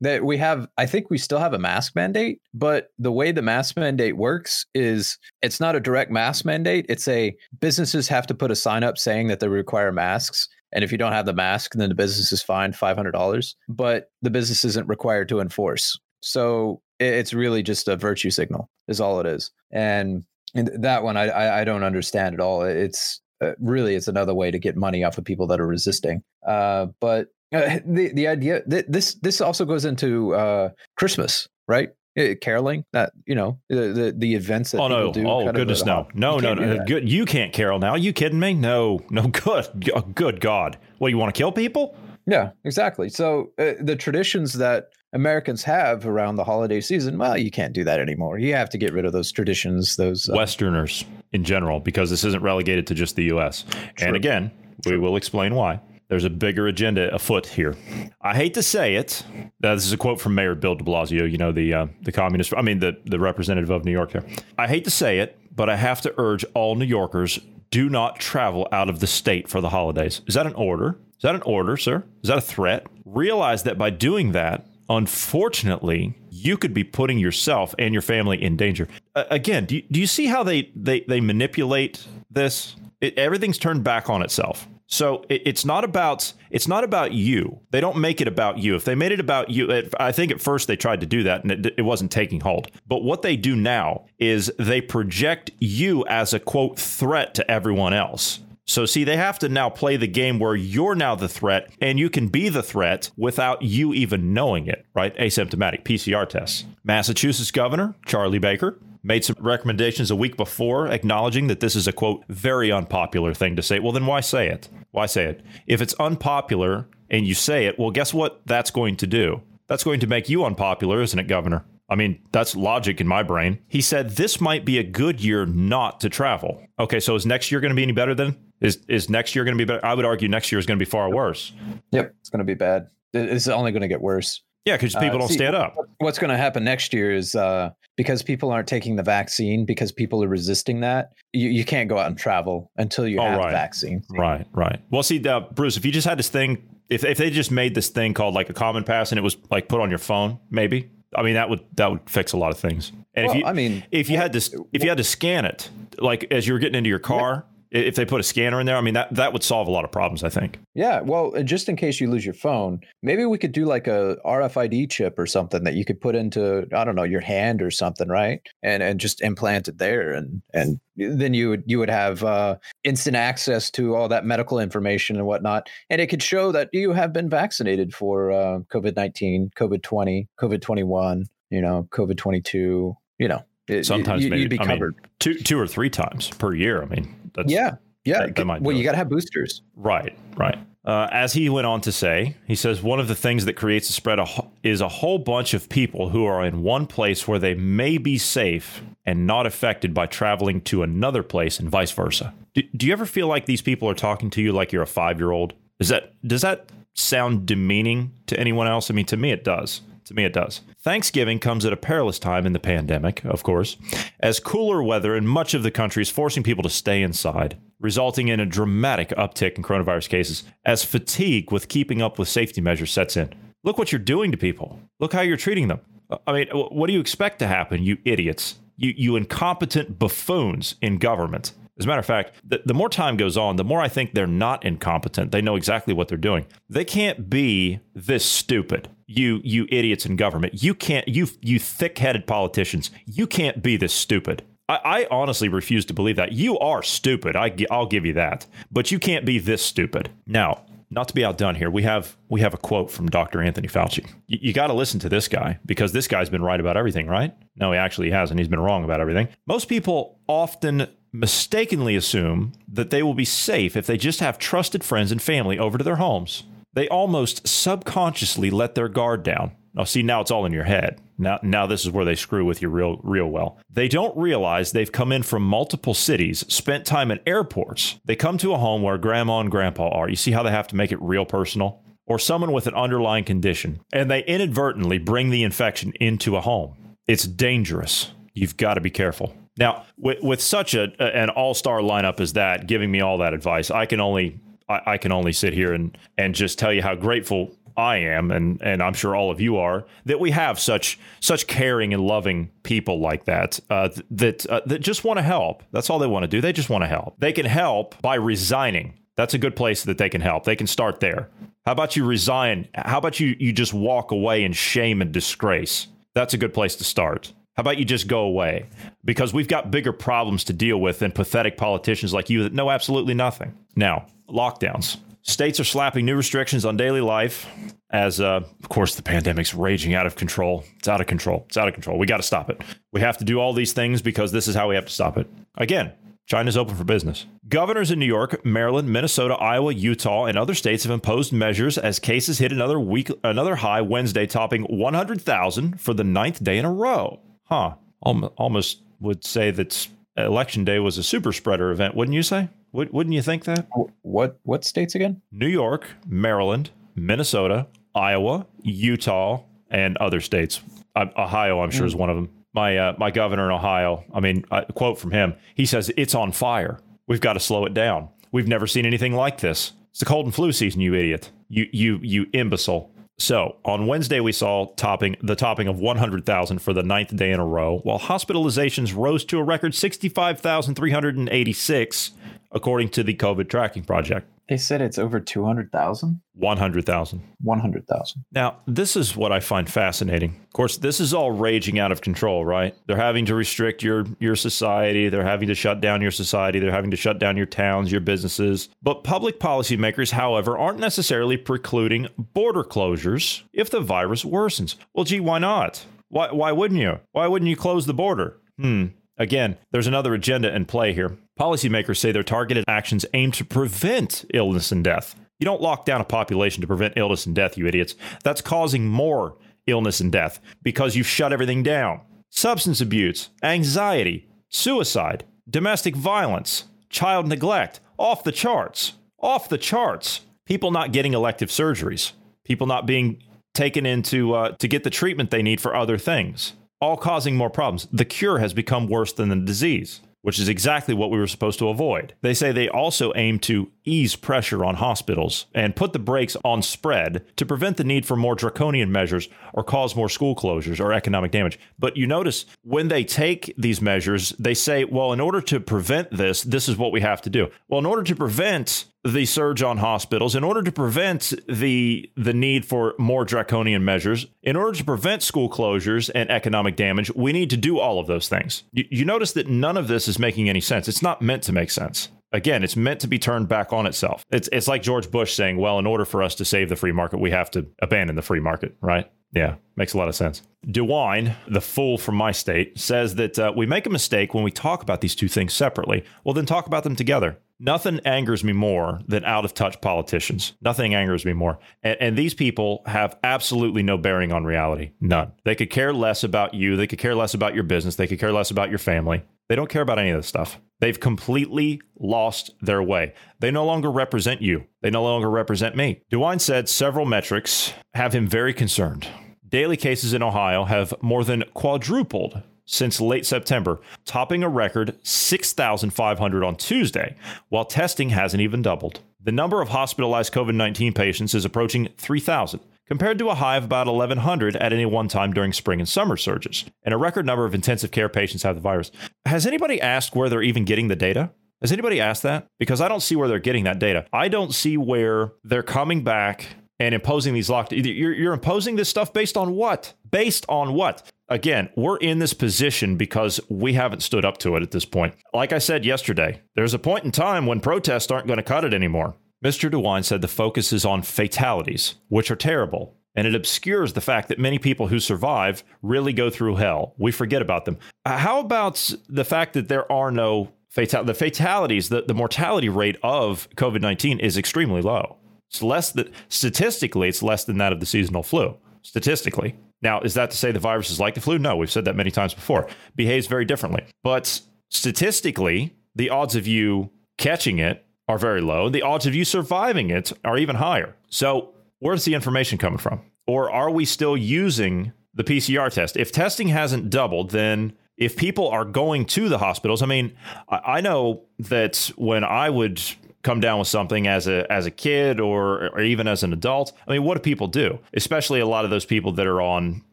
[0.00, 3.42] That we have I think we still have a mask mandate, but the way the
[3.42, 6.86] mask mandate works is it's not a direct mask mandate.
[6.88, 10.84] It's a businesses have to put a sign up saying that they require masks and
[10.84, 14.64] if you don't have the mask, then the business is fined $500, but the business
[14.64, 15.98] isn't required to enforce.
[16.20, 19.50] So it's really just a virtue signal, is all it is.
[19.70, 22.62] And, and that one, I, I don't understand at all.
[22.62, 26.22] It's uh, really, it's another way to get money off of people that are resisting.
[26.46, 31.90] Uh, but uh, the the idea that this this also goes into uh, Christmas, right?
[32.18, 35.12] Uh, caroling that you know the the, the events that oh no.
[35.12, 36.08] do oh goodness no.
[36.14, 36.84] no no no.
[36.84, 37.90] good you can't carol now.
[37.90, 38.54] Are you kidding me?
[38.54, 40.78] No no good good god.
[40.98, 41.94] Well you want to kill people?
[42.26, 43.08] Yeah exactly.
[43.08, 47.84] So uh, the traditions that americans have around the holiday season well you can't do
[47.84, 48.38] that anymore.
[48.38, 52.24] You have to get rid of those traditions those uh, westerners in general because this
[52.24, 53.64] isn't relegated to just the us
[53.96, 54.08] True.
[54.08, 54.50] and again
[54.82, 54.92] True.
[54.92, 57.76] we will explain why there's a bigger agenda afoot here.
[58.20, 59.22] I hate to say it.
[59.62, 61.30] Uh, this is a quote from Mayor Bill De Blasio.
[61.30, 62.52] You know the uh, the communist.
[62.56, 64.12] I mean the the representative of New York.
[64.12, 64.24] There.
[64.56, 67.38] I hate to say it, but I have to urge all New Yorkers:
[67.70, 70.22] do not travel out of the state for the holidays.
[70.26, 70.98] Is that an order?
[71.16, 72.04] Is that an order, sir?
[72.22, 72.86] Is that a threat?
[73.04, 78.56] Realize that by doing that, unfortunately, you could be putting yourself and your family in
[78.56, 78.88] danger.
[79.14, 82.76] Uh, again, do you, do you see how they they they manipulate this?
[83.00, 84.66] It, everything's turned back on itself.
[84.88, 87.60] So it, it's not about it's not about you.
[87.70, 88.74] They don't make it about you.
[88.74, 91.22] If they made it about you, it, I think at first they tried to do
[91.22, 92.70] that and it, it wasn't taking hold.
[92.86, 97.92] But what they do now is they project you as a quote threat to everyone
[97.92, 98.40] else.
[98.64, 101.98] So, see, they have to now play the game where you're now the threat and
[101.98, 105.16] you can be the threat without you even knowing it, right?
[105.16, 106.66] Asymptomatic PCR tests.
[106.84, 111.92] Massachusetts Governor Charlie Baker made some recommendations a week before acknowledging that this is a
[111.92, 113.78] quote very unpopular thing to say.
[113.78, 114.68] Well, then why say it?
[114.90, 115.42] Why say it?
[115.66, 119.42] If it's unpopular and you say it, well, guess what that's going to do?
[119.66, 121.64] That's going to make you unpopular, isn't it, Governor?
[121.90, 123.58] I mean, that's logic in my brain.
[123.68, 126.62] He said this might be a good year not to travel.
[126.78, 128.36] Okay, so is next year going to be any better then?
[128.60, 129.84] Is is next year going to be better?
[129.84, 131.52] I would argue next year is going to be far worse.
[131.92, 132.88] Yep, it's going to be bad.
[133.14, 134.42] It's only going to get worse.
[134.68, 135.74] Yeah, because people Uh, don't see, stand up.
[135.98, 139.90] What's going to happen next year is uh, because people aren't taking the vaccine, because
[139.92, 143.38] people are resisting that, you, you can't go out and travel until you Oh, have
[143.38, 143.46] right.
[143.46, 144.02] the vaccine.
[144.10, 144.80] Right, right.
[144.90, 147.74] Well, see, uh, Bruce, if you just had this thing, if if they just made
[147.74, 150.38] this thing called like a common pass and it was like put on your phone,
[150.50, 150.90] maybe.
[151.16, 152.92] I mean, that would that would fix a lot of things.
[153.14, 155.44] And Well, if you, I mean, if you had to, if you had to scan
[155.46, 158.66] it, like as you were getting into your car, if they put a scanner in
[158.66, 160.24] there, I mean that that would solve a lot of problems.
[160.24, 160.58] I think.
[160.74, 164.16] Yeah, well, just in case you lose your phone, maybe we could do like a
[164.24, 167.70] RFID chip or something that you could put into I don't know your hand or
[167.70, 168.40] something, right?
[168.62, 172.56] And and just implant it there, and and then you would you would have uh,
[172.84, 176.92] instant access to all that medical information and whatnot, and it could show that you
[176.92, 182.16] have been vaccinated for uh, COVID nineteen, COVID twenty, COVID twenty one, you know, COVID
[182.16, 183.42] twenty two, you know.
[183.68, 184.94] it- Sometimes you, maybe I mean, covered.
[185.20, 186.82] two two or three times per year.
[186.82, 188.20] I mean, that's, yeah, yeah.
[188.20, 189.62] that- that might well, you got to have boosters.
[189.76, 190.58] Right, right.
[190.84, 193.90] Uh, as he went on to say, he says one of the things that creates
[193.90, 194.26] a spread a
[194.62, 198.16] is a whole bunch of people who are in one place where they may be
[198.16, 202.32] safe and not affected by traveling to another place and vice versa.
[202.54, 204.86] Do, do you ever feel like these people are talking to you like you're a
[204.86, 205.52] five year old?
[205.78, 208.90] Is that does that sound demeaning to anyone else?
[208.90, 209.82] I mean, to me, it does.
[210.06, 210.62] To me, it does.
[210.88, 213.76] Thanksgiving comes at a perilous time in the pandemic, of course,
[214.20, 218.28] as cooler weather in much of the country is forcing people to stay inside, resulting
[218.28, 222.90] in a dramatic uptick in coronavirus cases as fatigue with keeping up with safety measures
[222.90, 223.34] sets in.
[223.64, 224.80] Look what you're doing to people.
[224.98, 225.80] Look how you're treating them.
[226.26, 228.54] I mean, what do you expect to happen, you idiots?
[228.78, 231.52] You, you incompetent buffoons in government.
[231.78, 234.14] As a matter of fact, the, the more time goes on, the more I think
[234.14, 235.30] they're not incompetent.
[235.30, 236.46] They know exactly what they're doing.
[236.68, 238.88] They can't be this stupid.
[239.06, 240.62] You you idiots in government.
[240.62, 242.90] You can't you you thick-headed politicians.
[243.06, 244.42] You can't be this stupid.
[244.68, 246.32] I, I honestly refuse to believe that.
[246.32, 247.36] You are stupid.
[247.36, 248.46] I, I'll give you that.
[248.70, 250.10] But you can't be this stupid.
[250.26, 253.42] Now, not to be outdone here, we have we have a quote from Dr.
[253.42, 254.06] Anthony Fauci.
[254.26, 257.06] You, you got to listen to this guy because this guy's been right about everything,
[257.06, 257.34] right?
[257.56, 258.38] No, he actually hasn't.
[258.38, 259.28] He's been wrong about everything.
[259.46, 264.84] Most people often mistakenly assume that they will be safe if they just have trusted
[264.84, 266.44] friends and family over to their homes.
[266.74, 269.52] They almost subconsciously let their guard down.
[269.74, 271.00] Now, see, now it's all in your head.
[271.18, 273.58] Now, now this is where they screw with you real, real well.
[273.70, 277.98] They don't realize they've come in from multiple cities, spent time at airports.
[278.04, 280.08] They come to a home where grandma and grandpa are.
[280.08, 281.82] You see how they have to make it real personal?
[282.06, 286.74] Or someone with an underlying condition, and they inadvertently bring the infection into a home.
[287.06, 288.12] It's dangerous.
[288.32, 289.34] You've got to be careful.
[289.58, 293.34] Now, with, with such a an all star lineup as that, giving me all that
[293.34, 296.80] advice, I can only I, I can only sit here and and just tell you
[296.80, 300.58] how grateful I am, and and I'm sure all of you are, that we have
[300.58, 305.22] such such caring and loving people like that uh, that uh, that just want to
[305.22, 305.62] help.
[305.72, 306.40] That's all they want to do.
[306.40, 307.16] They just want to help.
[307.18, 308.94] They can help by resigning.
[309.16, 310.44] That's a good place that they can help.
[310.44, 311.28] They can start there.
[311.66, 312.68] How about you resign?
[312.74, 315.88] How about you you just walk away in shame and disgrace?
[316.14, 317.32] That's a good place to start.
[317.58, 318.66] How about you just go away?
[319.04, 322.70] Because we've got bigger problems to deal with than pathetic politicians like you that know
[322.70, 323.52] absolutely nothing.
[323.74, 324.98] Now, lockdowns.
[325.22, 327.48] States are slapping new restrictions on daily life
[327.90, 330.62] as, uh, of course, the pandemic's raging out of control.
[330.76, 331.46] It's out of control.
[331.48, 331.98] It's out of control.
[331.98, 332.62] We got to stop it.
[332.92, 335.18] We have to do all these things because this is how we have to stop
[335.18, 335.26] it.
[335.56, 335.92] Again,
[336.26, 337.26] China's open for business.
[337.48, 341.98] Governors in New York, Maryland, Minnesota, Iowa, Utah, and other states have imposed measures as
[341.98, 346.72] cases hit another week, another high Wednesday, topping 100,000 for the ninth day in a
[346.72, 347.18] row.
[347.48, 347.74] Huh.
[348.02, 352.48] Almost would say that election day was a super spreader event, wouldn't you say?
[352.72, 353.66] Would, wouldn't you think that?
[354.02, 355.22] What what states again?
[355.32, 360.60] New York, Maryland, Minnesota, Iowa, Utah, and other states.
[360.96, 362.28] Ohio, I'm sure, is one of them.
[362.52, 364.04] My uh, my governor in Ohio.
[364.12, 365.34] I mean, a quote from him.
[365.54, 366.80] He says it's on fire.
[367.06, 368.08] We've got to slow it down.
[368.32, 369.72] We've never seen anything like this.
[369.90, 371.30] It's the cold and flu season, you idiot.
[371.48, 372.90] You you you imbecile.
[373.20, 377.40] So on Wednesday, we saw topping the topping of 100,000 for the ninth day in
[377.40, 382.10] a row, while hospitalizations rose to a record 65,386,
[382.52, 384.28] according to the COVID tracking project.
[384.48, 386.20] They said it's over 200,000?
[386.34, 387.22] 100,000.
[387.42, 388.24] 100,000.
[388.32, 390.40] Now, this is what I find fascinating.
[390.42, 392.74] Of course, this is all raging out of control, right?
[392.86, 396.72] They're having to restrict your your society, they're having to shut down your society, they're
[396.72, 398.70] having to shut down your towns, your businesses.
[398.82, 404.76] But public policymakers, however, aren't necessarily precluding border closures if the virus worsens.
[404.94, 405.84] Well, gee, why not?
[406.08, 407.00] Why why wouldn't you?
[407.12, 408.38] Why wouldn't you close the border?
[408.58, 408.86] Hmm.
[409.18, 411.18] Again, there's another agenda in play here.
[411.38, 415.16] Policymakers say their targeted actions aim to prevent illness and death.
[415.40, 417.94] You don't lock down a population to prevent illness and death, you idiots.
[418.24, 422.00] That's causing more illness and death because you've shut everything down.
[422.30, 428.94] Substance abuse, anxiety, suicide, domestic violence, child neglect, off the charts.
[429.20, 430.20] Off the charts.
[430.46, 432.12] People not getting elective surgeries,
[432.44, 436.54] people not being taken into uh, to get the treatment they need for other things,
[436.80, 437.88] all causing more problems.
[437.92, 441.58] The cure has become worse than the disease which is exactly what we were supposed
[441.58, 442.14] to avoid.
[442.22, 446.62] They say they also aim to ease pressure on hospitals and put the brakes on
[446.62, 450.92] spread to prevent the need for more draconian measures or cause more school closures or
[450.92, 451.58] economic damage.
[451.78, 456.10] But you notice when they take these measures, they say, well, in order to prevent
[456.10, 457.48] this, this is what we have to do.
[457.68, 462.34] Well, in order to prevent the surge on hospitals, in order to prevent the the
[462.34, 467.32] need for more draconian measures, in order to prevent school closures and economic damage, we
[467.32, 468.64] need to do all of those things.
[468.72, 470.88] You, you notice that none of this is making any sense.
[470.88, 472.10] It's not meant to make sense.
[472.32, 474.24] Again, it's meant to be turned back on itself.
[474.30, 476.92] It's it's like George Bush saying, "Well, in order for us to save the free
[476.92, 479.10] market, we have to abandon the free market." Right?
[479.32, 480.42] Yeah, makes a lot of sense.
[480.66, 484.50] DeWine, the fool from my state, says that uh, we make a mistake when we
[484.50, 486.04] talk about these two things separately.
[486.24, 487.38] Well, then talk about them together.
[487.60, 490.52] Nothing angers me more than out of touch politicians.
[490.60, 491.58] Nothing angers me more.
[491.82, 494.92] And, and, these people have absolutely no bearing on reality.
[495.00, 495.32] None.
[495.44, 496.76] They could care less about you.
[496.76, 497.96] They could care less about your business.
[497.96, 499.24] They could care less about your family.
[499.48, 500.60] They don't care about any of this stuff.
[500.80, 503.14] They've completely lost their way.
[503.40, 504.66] They no longer represent you.
[504.82, 506.02] They no longer represent me.
[506.12, 509.08] DeWine said several metrics have him very concerned.
[509.48, 516.44] Daily cases in Ohio have more than quadrupled since late September, topping a record 6,500
[516.44, 517.16] on Tuesday,
[517.48, 519.00] while testing hasn't even doubled.
[519.24, 523.64] The number of hospitalized COVID 19 patients is approaching 3,000, compared to a high of
[523.64, 527.46] about 1,100 at any one time during spring and summer surges, and a record number
[527.46, 528.92] of intensive care patients have the virus.
[529.24, 531.30] Has anybody asked where they're even getting the data?
[531.62, 532.46] Has anybody asked that?
[532.58, 534.06] Because I don't see where they're getting that data.
[534.12, 536.46] I don't see where they're coming back
[536.78, 537.84] and imposing these lockdowns.
[537.96, 539.94] You're, you're imposing this stuff based on what?
[540.08, 541.10] Based on what?
[541.28, 545.14] Again, we're in this position because we haven't stood up to it at this point.
[545.34, 548.64] Like I said yesterday, there's a point in time when protests aren't going to cut
[548.64, 549.14] it anymore.
[549.44, 549.70] Mr.
[549.70, 554.28] DeWine said the focus is on fatalities, which are terrible, and it obscures the fact
[554.28, 556.94] that many people who survive really go through hell.
[556.98, 557.78] We forget about them.
[558.04, 562.68] Uh, how about the fact that there are no fatal the fatalities, the, the mortality
[562.68, 565.18] rate of COVID 19 is extremely low.
[565.50, 568.56] It's less that statistically, it's less than that of the seasonal flu.
[568.82, 569.56] Statistically.
[569.80, 571.38] Now, is that to say the virus is like the flu?
[571.38, 572.68] No, we've said that many times before.
[572.96, 573.84] Behaves very differently.
[574.02, 578.68] But statistically, the odds of you catching it are very low.
[578.68, 580.96] The odds of you surviving it are even higher.
[581.10, 583.02] So, where's the information coming from?
[583.26, 585.96] Or are we still using the PCR test?
[585.96, 590.16] If testing hasn't doubled, then if people are going to the hospitals, I mean,
[590.48, 592.80] I know that when I would
[593.28, 596.72] come down with something as a as a kid or or even as an adult.
[596.86, 597.78] I mean, what do people do?
[597.92, 599.84] Especially a lot of those people that are on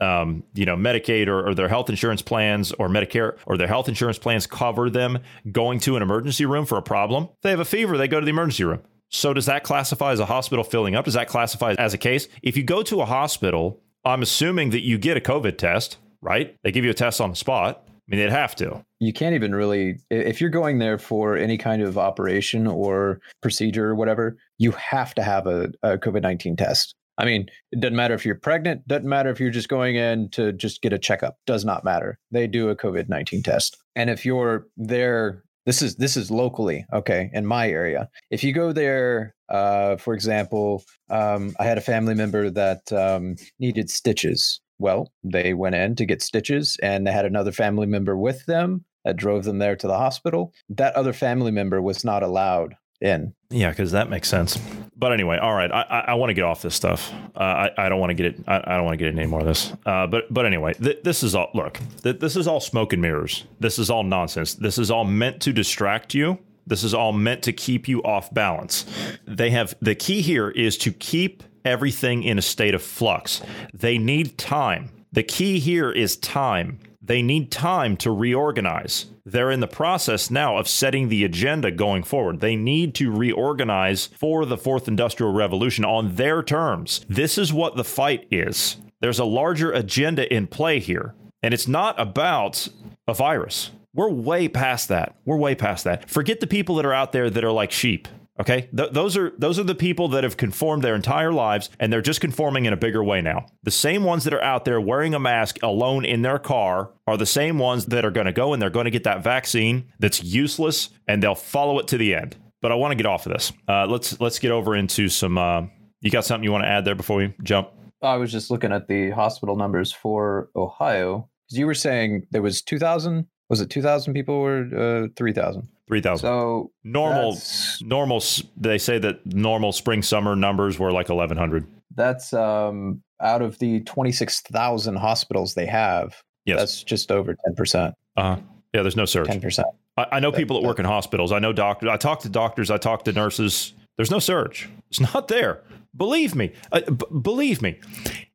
[0.00, 3.86] um, you know, Medicaid or, or, their health insurance plans or Medicare or their health
[3.86, 5.18] insurance plans cover them
[5.52, 7.28] going to an emergency room for a problem.
[7.42, 8.80] They have a fever, they go to the emergency room.
[9.10, 11.04] So does that classify as a hospital filling up?
[11.04, 12.28] Does that classify as a case?
[12.42, 16.56] If you go to a hospital, I'm assuming that you get a COVID test, right?
[16.62, 17.86] They give you a test on the spot.
[18.10, 18.84] I mean, they'd have to.
[18.98, 23.86] You can't even really if you're going there for any kind of operation or procedure
[23.88, 26.94] or whatever you have to have a, a covid-19 test.
[27.18, 30.28] I mean it doesn't matter if you're pregnant doesn't matter if you're just going in
[30.30, 32.18] to just get a checkup does not matter.
[32.32, 33.76] They do a covid-19 test.
[33.94, 38.08] And if you're there this is this is locally okay in my area.
[38.30, 43.36] If you go there uh, for example um, i had a family member that um,
[43.60, 48.16] needed stitches well, they went in to get stitches and they had another family member
[48.16, 50.52] with them that drove them there to the hospital.
[50.68, 53.34] That other family member was not allowed in.
[53.50, 54.58] Yeah, because that makes sense.
[54.96, 57.12] But anyway, all right, I, I, I want to get off this stuff.
[57.34, 58.44] Uh, I, I don't want to get it.
[58.46, 59.72] I, I don't want to get any more of this.
[59.86, 61.50] Uh, but but anyway, th- this is all.
[61.54, 63.44] Look, th- this is all smoke and mirrors.
[63.58, 64.54] This is all nonsense.
[64.54, 66.38] This is all meant to distract you.
[66.66, 68.84] This is all meant to keep you off balance.
[69.26, 73.40] They have the key here is to keep everything in a state of flux.
[73.72, 74.90] They need time.
[75.12, 76.78] The key here is time.
[77.02, 79.06] They need time to reorganize.
[79.24, 82.40] They're in the process now of setting the agenda going forward.
[82.40, 87.04] They need to reorganize for the fourth industrial revolution on their terms.
[87.08, 88.76] This is what the fight is.
[89.00, 92.68] There's a larger agenda in play here, and it's not about
[93.08, 93.70] a virus.
[93.94, 95.16] We're way past that.
[95.24, 96.08] We're way past that.
[96.08, 98.06] Forget the people that are out there that are like sheep.
[98.40, 101.92] Okay, Th- those are those are the people that have conformed their entire lives, and
[101.92, 103.44] they're just conforming in a bigger way now.
[103.64, 107.18] The same ones that are out there wearing a mask alone in their car are
[107.18, 109.92] the same ones that are going to go and they're going to get that vaccine
[109.98, 112.36] that's useless, and they'll follow it to the end.
[112.62, 113.52] But I want to get off of this.
[113.68, 115.36] Uh, let's let's get over into some.
[115.36, 115.66] Uh,
[116.00, 117.68] you got something you want to add there before we jump?
[118.02, 122.42] I was just looking at the hospital numbers for Ohio because you were saying there
[122.42, 123.26] was two thousand.
[123.50, 125.68] Was it two thousand people or uh, three thousand?
[125.90, 126.28] Three thousand.
[126.28, 127.36] So normal,
[127.82, 128.22] normal.
[128.56, 131.66] They say that normal spring summer numbers were like eleven hundred.
[131.96, 136.58] That's um out of the 26,000 hospitals they have, Yes.
[136.58, 137.92] that's just over 10%.
[138.16, 138.36] Uh,
[138.72, 139.26] yeah, there's no surge.
[139.28, 139.62] 10%.
[139.98, 141.30] I, I know people that work in hospitals.
[141.30, 141.90] I know doctors.
[141.90, 142.70] I talk to doctors.
[142.70, 143.74] I talk to nurses.
[143.98, 144.70] There's no surge.
[144.88, 145.62] It's not there.
[145.94, 146.52] Believe me.
[146.72, 147.78] Uh, b- believe me.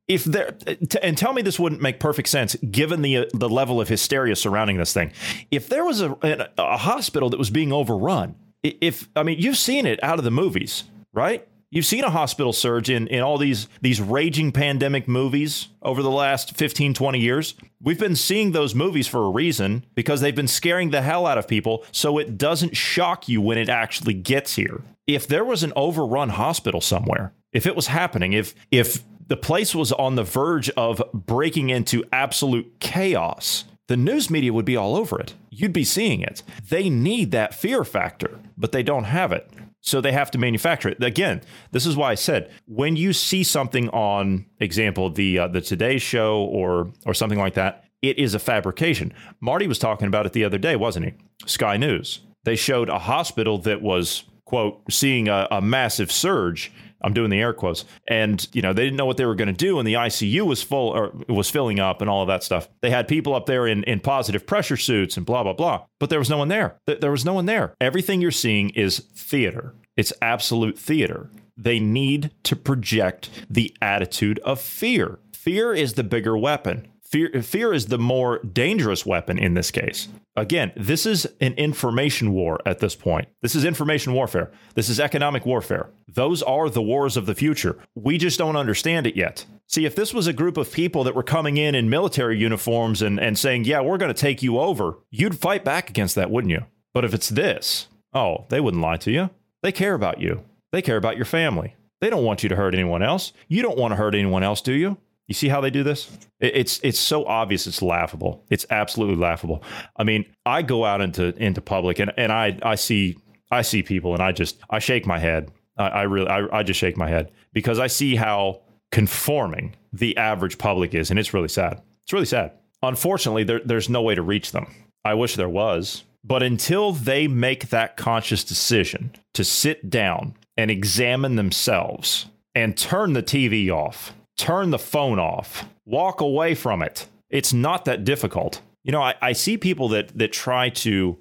[0.07, 0.55] If there
[1.01, 4.35] and tell me this wouldn't make perfect sense given the uh, the level of hysteria
[4.35, 5.11] surrounding this thing.
[5.49, 9.57] If there was a, a a hospital that was being overrun, if I mean you've
[9.57, 10.83] seen it out of the movies,
[11.13, 11.47] right?
[11.71, 16.11] You've seen a hospital surge in, in all these these raging pandemic movies over the
[16.11, 17.55] last 15, 20 years.
[17.81, 21.37] We've been seeing those movies for a reason because they've been scaring the hell out
[21.37, 24.83] of people so it doesn't shock you when it actually gets here.
[25.07, 29.73] If there was an overrun hospital somewhere, if it was happening, if if the place
[29.73, 34.95] was on the verge of breaking into absolute chaos, the news media would be all
[34.95, 35.33] over it.
[35.49, 36.43] You'd be seeing it.
[36.69, 39.49] They need that fear factor, but they don't have it.
[39.81, 41.03] So they have to manufacture it.
[41.03, 45.61] Again, this is why I said when you see something on example the uh, the
[45.61, 49.13] Today show or or something like that, it is a fabrication.
[49.39, 51.13] Marty was talking about it the other day, wasn't he?
[51.45, 52.21] Sky News.
[52.45, 56.71] They showed a hospital that was quote seeing a, a massive surge
[57.05, 57.85] I'm doing the air quotes.
[58.07, 60.41] And you know, they didn't know what they were going to do, and the ICU
[60.45, 62.67] was full or was filling up, and all of that stuff.
[62.81, 65.85] They had people up there in in positive pressure suits and blah blah blah.
[65.99, 66.77] But there was no one there.
[66.87, 67.75] There was no one there.
[67.79, 69.75] Everything you're seeing is theater.
[69.95, 71.29] It's absolute theater.
[71.55, 75.19] They need to project the attitude of fear.
[75.31, 76.87] Fear is the bigger weapon.
[77.15, 80.09] Fear, fear is the more dangerous weapon in this case.
[80.35, 83.29] Again, this is an information war at this point.
[83.41, 84.51] This is information warfare.
[84.73, 85.87] This is economic warfare.
[86.09, 87.77] Those are the wars of the future.
[87.95, 89.45] We just don't understand it yet.
[89.65, 93.01] See, if this was a group of people that were coming in in military uniforms
[93.01, 96.29] and, and saying, yeah, we're going to take you over, you'd fight back against that,
[96.29, 96.65] wouldn't you?
[96.93, 99.29] But if it's this, oh, they wouldn't lie to you.
[99.63, 100.43] They care about you,
[100.73, 101.77] they care about your family.
[102.01, 103.31] They don't want you to hurt anyone else.
[103.47, 104.97] You don't want to hurt anyone else, do you?
[105.27, 106.09] You see how they do this?
[106.39, 107.65] It's it's so obvious.
[107.65, 108.45] It's laughable.
[108.49, 109.63] It's absolutely laughable.
[109.97, 113.17] I mean, I go out into into public and, and I I see
[113.51, 115.51] I see people and I just I shake my head.
[115.77, 118.61] I, I really I, I just shake my head because I see how
[118.91, 121.81] conforming the average public is, and it's really sad.
[122.03, 122.51] It's really sad.
[122.81, 124.67] Unfortunately, there, there's no way to reach them.
[125.03, 130.71] I wish there was, but until they make that conscious decision to sit down and
[130.71, 137.07] examine themselves and turn the TV off, turn the phone off, walk away from it.
[137.29, 138.61] It's not that difficult.
[138.83, 141.17] You know, I, I see people that that try to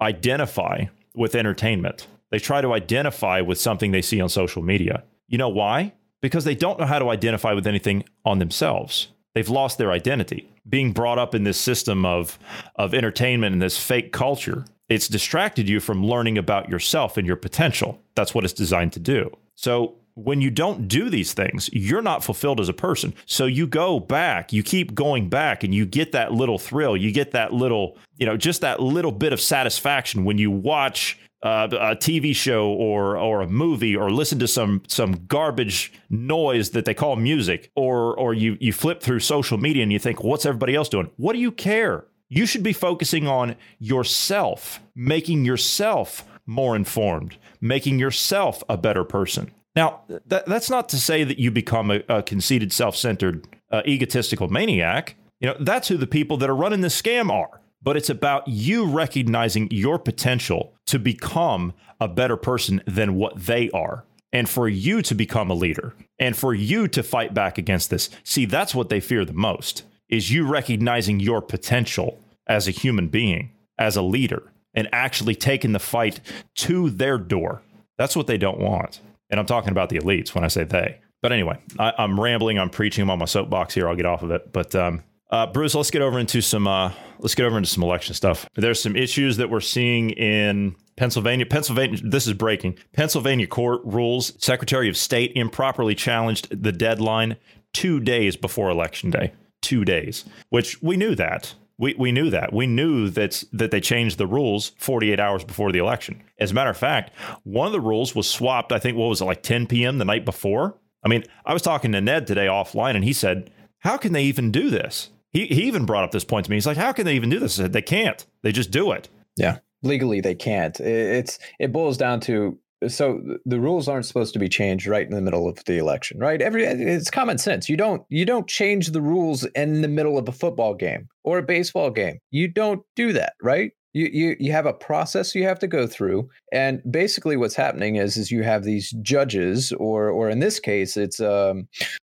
[0.00, 2.06] identify with entertainment.
[2.30, 5.04] They try to identify with something they see on social media.
[5.28, 5.94] You know why?
[6.20, 9.08] Because they don't know how to identify with anything on themselves.
[9.34, 10.50] They've lost their identity.
[10.68, 12.38] Being brought up in this system of
[12.76, 17.36] of entertainment and this fake culture, it's distracted you from learning about yourself and your
[17.36, 18.00] potential.
[18.14, 19.30] That's what it's designed to do.
[19.54, 23.14] So when you don't do these things, you're not fulfilled as a person.
[23.26, 26.96] So you go back, you keep going back, and you get that little thrill.
[26.96, 31.18] You get that little, you know, just that little bit of satisfaction when you watch
[31.42, 36.70] uh, a TV show or or a movie or listen to some some garbage noise
[36.70, 40.24] that they call music, or or you you flip through social media and you think,
[40.24, 41.10] what's everybody else doing?
[41.18, 42.06] What do you care?
[42.30, 49.52] You should be focusing on yourself, making yourself more informed, making yourself a better person.
[49.76, 53.82] Now, that, that's not to say that you become a, a conceited, self centered, uh,
[53.86, 55.16] egotistical maniac.
[55.40, 57.60] You know, that's who the people that are running this scam are.
[57.82, 63.70] But it's about you recognizing your potential to become a better person than what they
[63.70, 64.04] are.
[64.32, 68.10] And for you to become a leader and for you to fight back against this.
[68.24, 73.08] See, that's what they fear the most is you recognizing your potential as a human
[73.08, 74.42] being, as a leader,
[74.74, 76.20] and actually taking the fight
[76.54, 77.62] to their door.
[77.98, 79.00] That's what they don't want.
[79.30, 81.00] And I'm talking about the elites when I say they.
[81.22, 82.58] But anyway, I, I'm rambling.
[82.58, 83.02] I'm preaching.
[83.02, 83.88] I'm on my soapbox here.
[83.88, 84.52] I'll get off of it.
[84.52, 86.68] But um, uh, Bruce, let's get over into some.
[86.68, 88.48] Uh, let's get over into some election stuff.
[88.54, 91.46] There's some issues that we're seeing in Pennsylvania.
[91.46, 91.98] Pennsylvania.
[92.02, 92.78] This is breaking.
[92.92, 97.36] Pennsylvania court rules Secretary of State improperly challenged the deadline
[97.72, 99.32] two days before election day.
[99.62, 101.54] Two days, which we knew that.
[101.78, 102.52] We, we knew that.
[102.52, 106.22] We knew that that they changed the rules 48 hours before the election.
[106.38, 107.12] As a matter of fact,
[107.44, 108.72] one of the rules was swapped.
[108.72, 109.98] I think what was it like 10 p.m.
[109.98, 110.78] the night before.
[111.04, 113.50] I mean, I was talking to Ned today offline, and he said,
[113.80, 116.56] "How can they even do this?" He he even brought up this point to me.
[116.56, 118.24] He's like, "How can they even do this?" I said, "They can't.
[118.42, 120.78] They just do it." Yeah, legally they can't.
[120.80, 122.58] It's it boils down to
[122.88, 126.18] so the rules aren't supposed to be changed right in the middle of the election,
[126.18, 126.40] right?
[126.42, 127.68] Every it's common sense.
[127.68, 131.38] You don't you don't change the rules in the middle of a football game or
[131.38, 132.18] a baseball game.
[132.30, 133.72] You don't do that, right?
[133.94, 137.96] You, you you have a process you have to go through, and basically what's happening
[137.96, 141.66] is is you have these judges, or or in this case, it's um,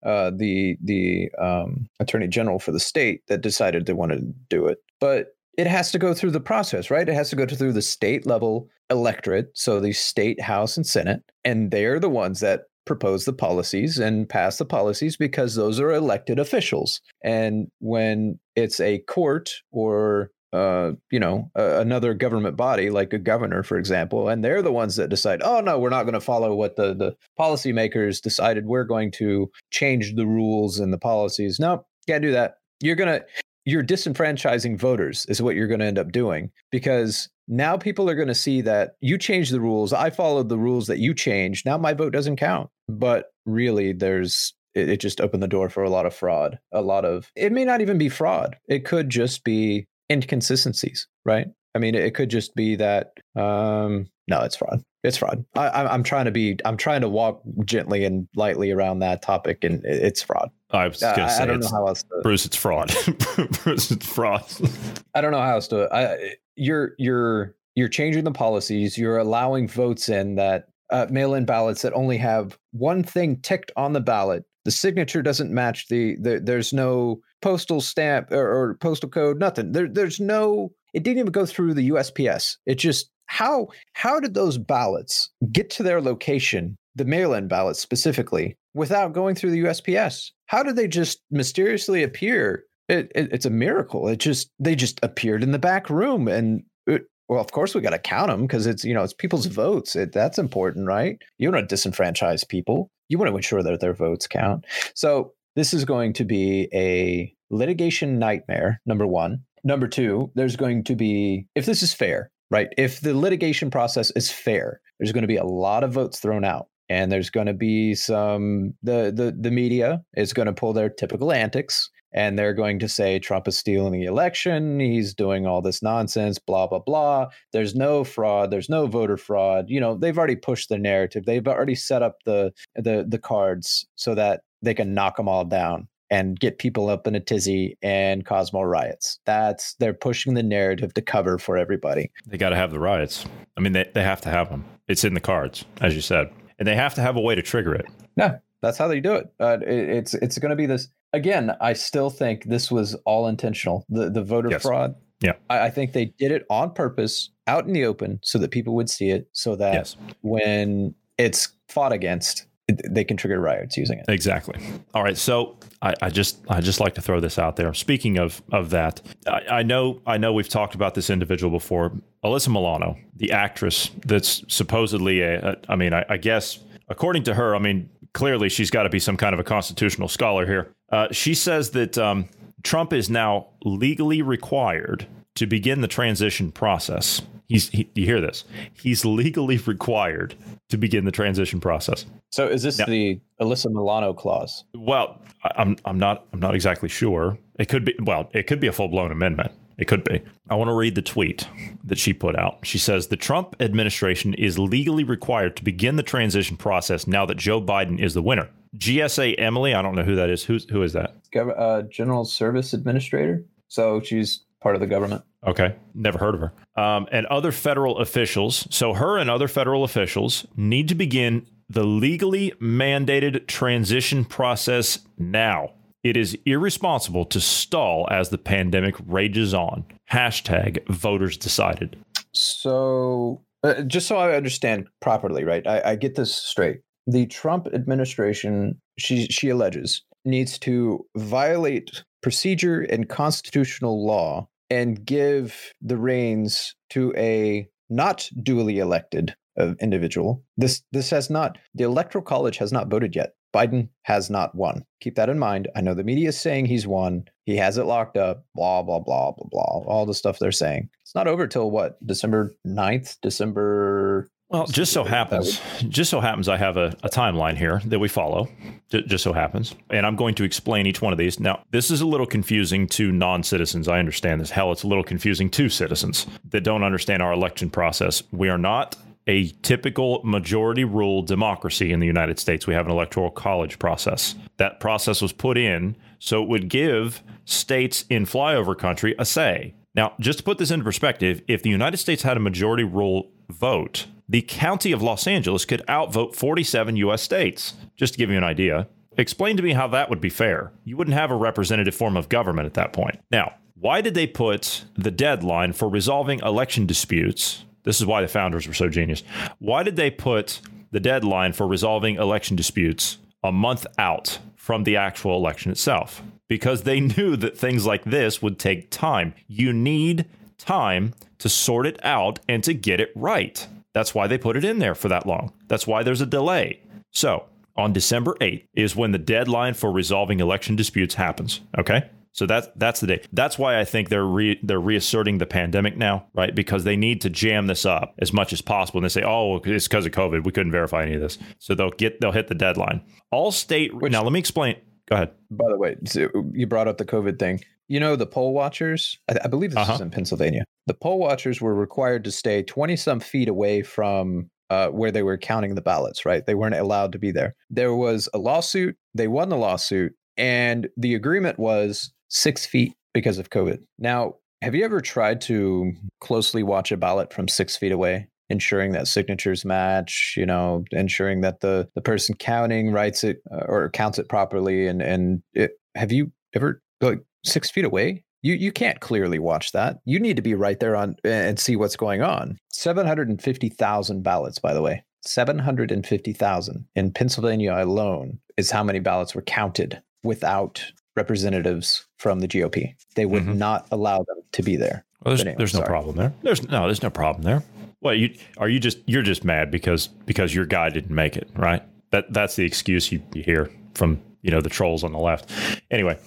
[0.04, 4.66] uh, the the um, attorney general for the state that decided they wanted to do
[4.66, 4.78] it.
[4.98, 5.28] But
[5.59, 7.09] it has to go through the process, right?
[7.09, 11.22] It has to go through the state level electorate, so the state house and senate,
[11.44, 15.92] and they're the ones that propose the policies and pass the policies because those are
[15.92, 17.02] elected officials.
[17.22, 23.18] And when it's a court or uh, you know, uh, another government body like a
[23.18, 26.20] governor, for example, and they're the ones that decide, oh no, we're not going to
[26.20, 28.64] follow what the the policymakers decided.
[28.64, 31.61] We're going to change the rules and the policies.
[31.61, 32.54] No, can't do that.
[32.80, 33.20] You're gonna
[33.68, 38.14] you're disenfranchising voters is what you're going to end up doing because now people are
[38.14, 39.92] going to see that you changed the rules.
[39.92, 41.66] I followed the rules that you changed.
[41.66, 42.70] Now my vote doesn't count.
[42.88, 46.58] But really, there's it, it just opened the door for a lot of fraud.
[46.72, 48.56] A lot of it may not even be fraud.
[48.68, 51.48] It could just be inconsistencies, right?
[51.74, 54.82] I mean, it could just be that um, no, it's fraud.
[55.02, 55.44] It's fraud.
[55.56, 56.58] I, am trying to be.
[56.64, 60.50] I'm trying to walk gently and lightly around that topic, and it's fraud.
[60.70, 62.44] I was going to say, I don't know how else to, Bruce.
[62.44, 62.92] It's fraud.
[63.62, 64.44] Bruce, it's fraud.
[65.14, 65.88] I don't know how else to.
[65.94, 68.98] I, you're you're you're changing the policies.
[68.98, 73.94] You're allowing votes in that uh, mail-in ballots that only have one thing ticked on
[73.94, 74.44] the ballot.
[74.66, 76.16] The signature doesn't match the.
[76.20, 79.38] the there's no postal stamp or, or postal code.
[79.38, 79.72] Nothing.
[79.72, 80.72] There, there's no.
[80.95, 82.57] It didn't even go through the USPS.
[82.66, 88.57] It just how how did those ballots get to their location, the mail-in ballots specifically,
[88.74, 90.30] without going through the USPS?
[90.47, 92.64] How did they just mysteriously appear?
[92.89, 94.09] It, it, it's a miracle.
[94.09, 97.82] It just they just appeared in the back room, and it, well, of course we
[97.82, 99.95] got to count them because it's you know it's people's votes.
[99.95, 101.20] It, that's important, right?
[101.36, 102.91] You want to disenfranchise people.
[103.11, 104.64] You want to ensure that their votes count.
[104.95, 108.80] So this is going to be a litigation nightmare.
[108.86, 109.45] Number one.
[109.64, 112.68] Number two, there's going to be if this is fair, right?
[112.76, 116.44] If the litigation process is fair, there's going to be a lot of votes thrown
[116.44, 116.68] out.
[116.90, 120.88] And there's going to be some the the the media is going to pull their
[120.88, 125.61] typical antics and they're going to say Trump is stealing the election, he's doing all
[125.61, 127.26] this nonsense, blah blah blah.
[127.52, 129.66] There's no fraud, there's no voter fraud.
[129.68, 131.26] You know, they've already pushed the narrative.
[131.26, 135.44] They've already set up the the the cards so that they can knock them all
[135.44, 139.18] down and get people up in a tizzy and cause more riots.
[139.24, 142.11] That's they're pushing the narrative to cover for everybody.
[142.26, 143.24] They got to have the riots.
[143.56, 144.64] I mean, they, they have to have them.
[144.88, 147.42] It's in the cards, as you said, and they have to have a way to
[147.42, 147.86] trigger it.
[148.16, 149.32] Yeah, that's how they do it.
[149.38, 151.52] Uh, it it's it's going to be this again.
[151.61, 153.84] I still think this was all intentional.
[153.88, 154.62] The the voter yes.
[154.62, 154.94] fraud.
[155.20, 158.52] Yeah, I, I, think they did it on purpose, out in the open, so that
[158.52, 159.96] people would see it, so that yes.
[160.22, 164.04] when it's fought against, they can trigger riots using it.
[164.08, 164.60] Exactly.
[164.92, 165.16] All right.
[165.16, 167.72] So I, I, just I just like to throw this out there.
[167.72, 171.92] Speaking of of that, I, I, know I know we've talked about this individual before,
[172.24, 175.52] Alyssa Milano, the actress that's supposedly a.
[175.52, 176.58] a I mean, I, I, guess
[176.88, 180.08] according to her, I mean, clearly she's got to be some kind of a constitutional
[180.08, 180.74] scholar here.
[180.90, 182.28] Uh, she says that um,
[182.62, 185.06] Trump is now legally required
[185.39, 188.45] to begin the transition process He's he, you hear this?
[188.74, 190.34] He's legally required
[190.68, 192.05] to begin the transition process.
[192.30, 194.64] So is this now, the Alyssa Milano clause?
[194.74, 197.39] Well, I'm I'm not I'm not exactly sure.
[197.59, 199.53] It could be well, it could be a full blown amendment.
[199.78, 200.20] It could be.
[200.51, 201.49] I want to read the tweet
[201.84, 202.59] that she put out.
[202.64, 207.36] She says the Trump administration is legally required to begin the transition process now that
[207.36, 208.51] Joe Biden is the winner.
[208.76, 210.45] GSA Emily, I don't know who that is.
[210.45, 211.14] Who's who is that?
[211.34, 213.45] Uh, General Service Administrator.
[213.68, 215.22] So she's part of the government.
[215.46, 216.52] Okay, never heard of her.
[216.82, 218.66] Um, and other federal officials.
[218.70, 225.72] So her and other federal officials need to begin the legally mandated transition process now.
[226.02, 229.84] It is irresponsible to stall as the pandemic rages on.
[230.11, 231.96] Hashtag voters decided.
[232.32, 235.66] So, uh, just so I understand properly, right?
[235.66, 236.80] I, I get this straight.
[237.06, 245.72] The Trump administration, she she alleges, needs to violate procedure and constitutional law and give
[245.80, 250.44] the reins to a not duly elected uh, individual.
[250.56, 253.30] This this has not the electoral college has not voted yet.
[253.54, 254.84] Biden has not won.
[255.00, 255.68] Keep that in mind.
[255.74, 257.24] I know the media is saying he's won.
[257.44, 259.84] He has it locked up, blah, blah, blah, blah, blah.
[259.86, 260.90] All the stuff they're saying.
[261.00, 261.96] It's not over till what?
[262.06, 267.57] December 9th, December well, just so happens, just so happens, I have a, a timeline
[267.57, 268.49] here that we follow.
[268.90, 271.38] J- just so happens, and I'm going to explain each one of these.
[271.38, 273.88] Now, this is a little confusing to non-citizens.
[273.88, 274.51] I understand this.
[274.51, 278.22] Hell, it's a little confusing to citizens that don't understand our election process.
[278.32, 278.96] We are not
[279.26, 282.66] a typical majority rule democracy in the United States.
[282.66, 284.34] We have an electoral college process.
[284.57, 289.74] That process was put in so it would give states in flyover country a say.
[289.94, 293.30] Now, just to put this into perspective, if the United States had a majority rule
[293.51, 297.22] vote, the county of Los Angeles could outvote 47 U.S.
[297.22, 297.74] states.
[297.96, 300.70] Just to give you an idea, explain to me how that would be fair.
[300.84, 303.20] You wouldn't have a representative form of government at that point.
[303.30, 307.64] Now, why did they put the deadline for resolving election disputes?
[307.84, 309.22] This is why the founders were so genius.
[309.60, 310.60] Why did they put
[310.90, 316.22] the deadline for resolving election disputes a month out from the actual election itself?
[316.48, 319.32] Because they knew that things like this would take time.
[319.46, 320.26] You need
[320.58, 323.66] time to sort it out and to get it right.
[323.95, 325.53] That's why they put it in there for that long.
[325.66, 326.82] That's why there's a delay.
[327.11, 331.61] So, on December 8th is when the deadline for resolving election disputes happens.
[331.78, 332.11] Okay?
[332.32, 333.22] So that's that's the day.
[333.32, 336.55] That's why I think they're re, they're reasserting the pandemic now, right?
[336.55, 338.99] Because they need to jam this up as much as possible.
[338.99, 340.45] And they say, "Oh, it's because of COVID.
[340.45, 343.01] We couldn't verify any of this." So they'll get they'll hit the deadline.
[343.32, 343.93] All state.
[343.93, 344.76] Which, now let me explain.
[345.09, 345.30] Go ahead.
[345.50, 347.61] By the way, so you brought up the COVID thing.
[347.88, 349.18] You know the poll watchers.
[349.30, 349.94] I, I believe this uh-huh.
[349.94, 350.64] is in Pennsylvania.
[350.86, 355.22] The poll watchers were required to stay twenty some feet away from uh, where they
[355.22, 356.44] were counting the ballots, right?
[356.44, 357.54] They weren't allowed to be there.
[357.70, 358.96] There was a lawsuit.
[359.14, 360.12] They won the lawsuit.
[360.36, 363.78] And the agreement was six feet because of COVID.
[363.98, 368.28] Now, have you ever tried to closely watch a ballot from six feet away?
[368.51, 373.64] Ensuring that signatures match you know ensuring that the the person counting writes it uh,
[373.68, 378.55] or counts it properly and and it, have you ever like six feet away you
[378.55, 381.96] you can't clearly watch that you need to be right there on and see what's
[381.96, 389.34] going on 750000 ballots by the way 750000 in pennsylvania alone is how many ballots
[389.34, 390.84] were counted without
[391.18, 392.94] representatives from the GOP.
[393.16, 393.59] They would mm-hmm.
[393.59, 395.05] not allow them to be there.
[395.22, 396.32] Well, there's, anyway, there's no problem there.
[396.42, 397.62] There's no there's no problem there.
[398.01, 401.49] Well, you are you just you're just mad because because your guy didn't make it,
[401.57, 401.82] right?
[402.11, 405.51] That that's the excuse you, you hear from you know the trolls on the left.
[405.90, 406.18] Anyway,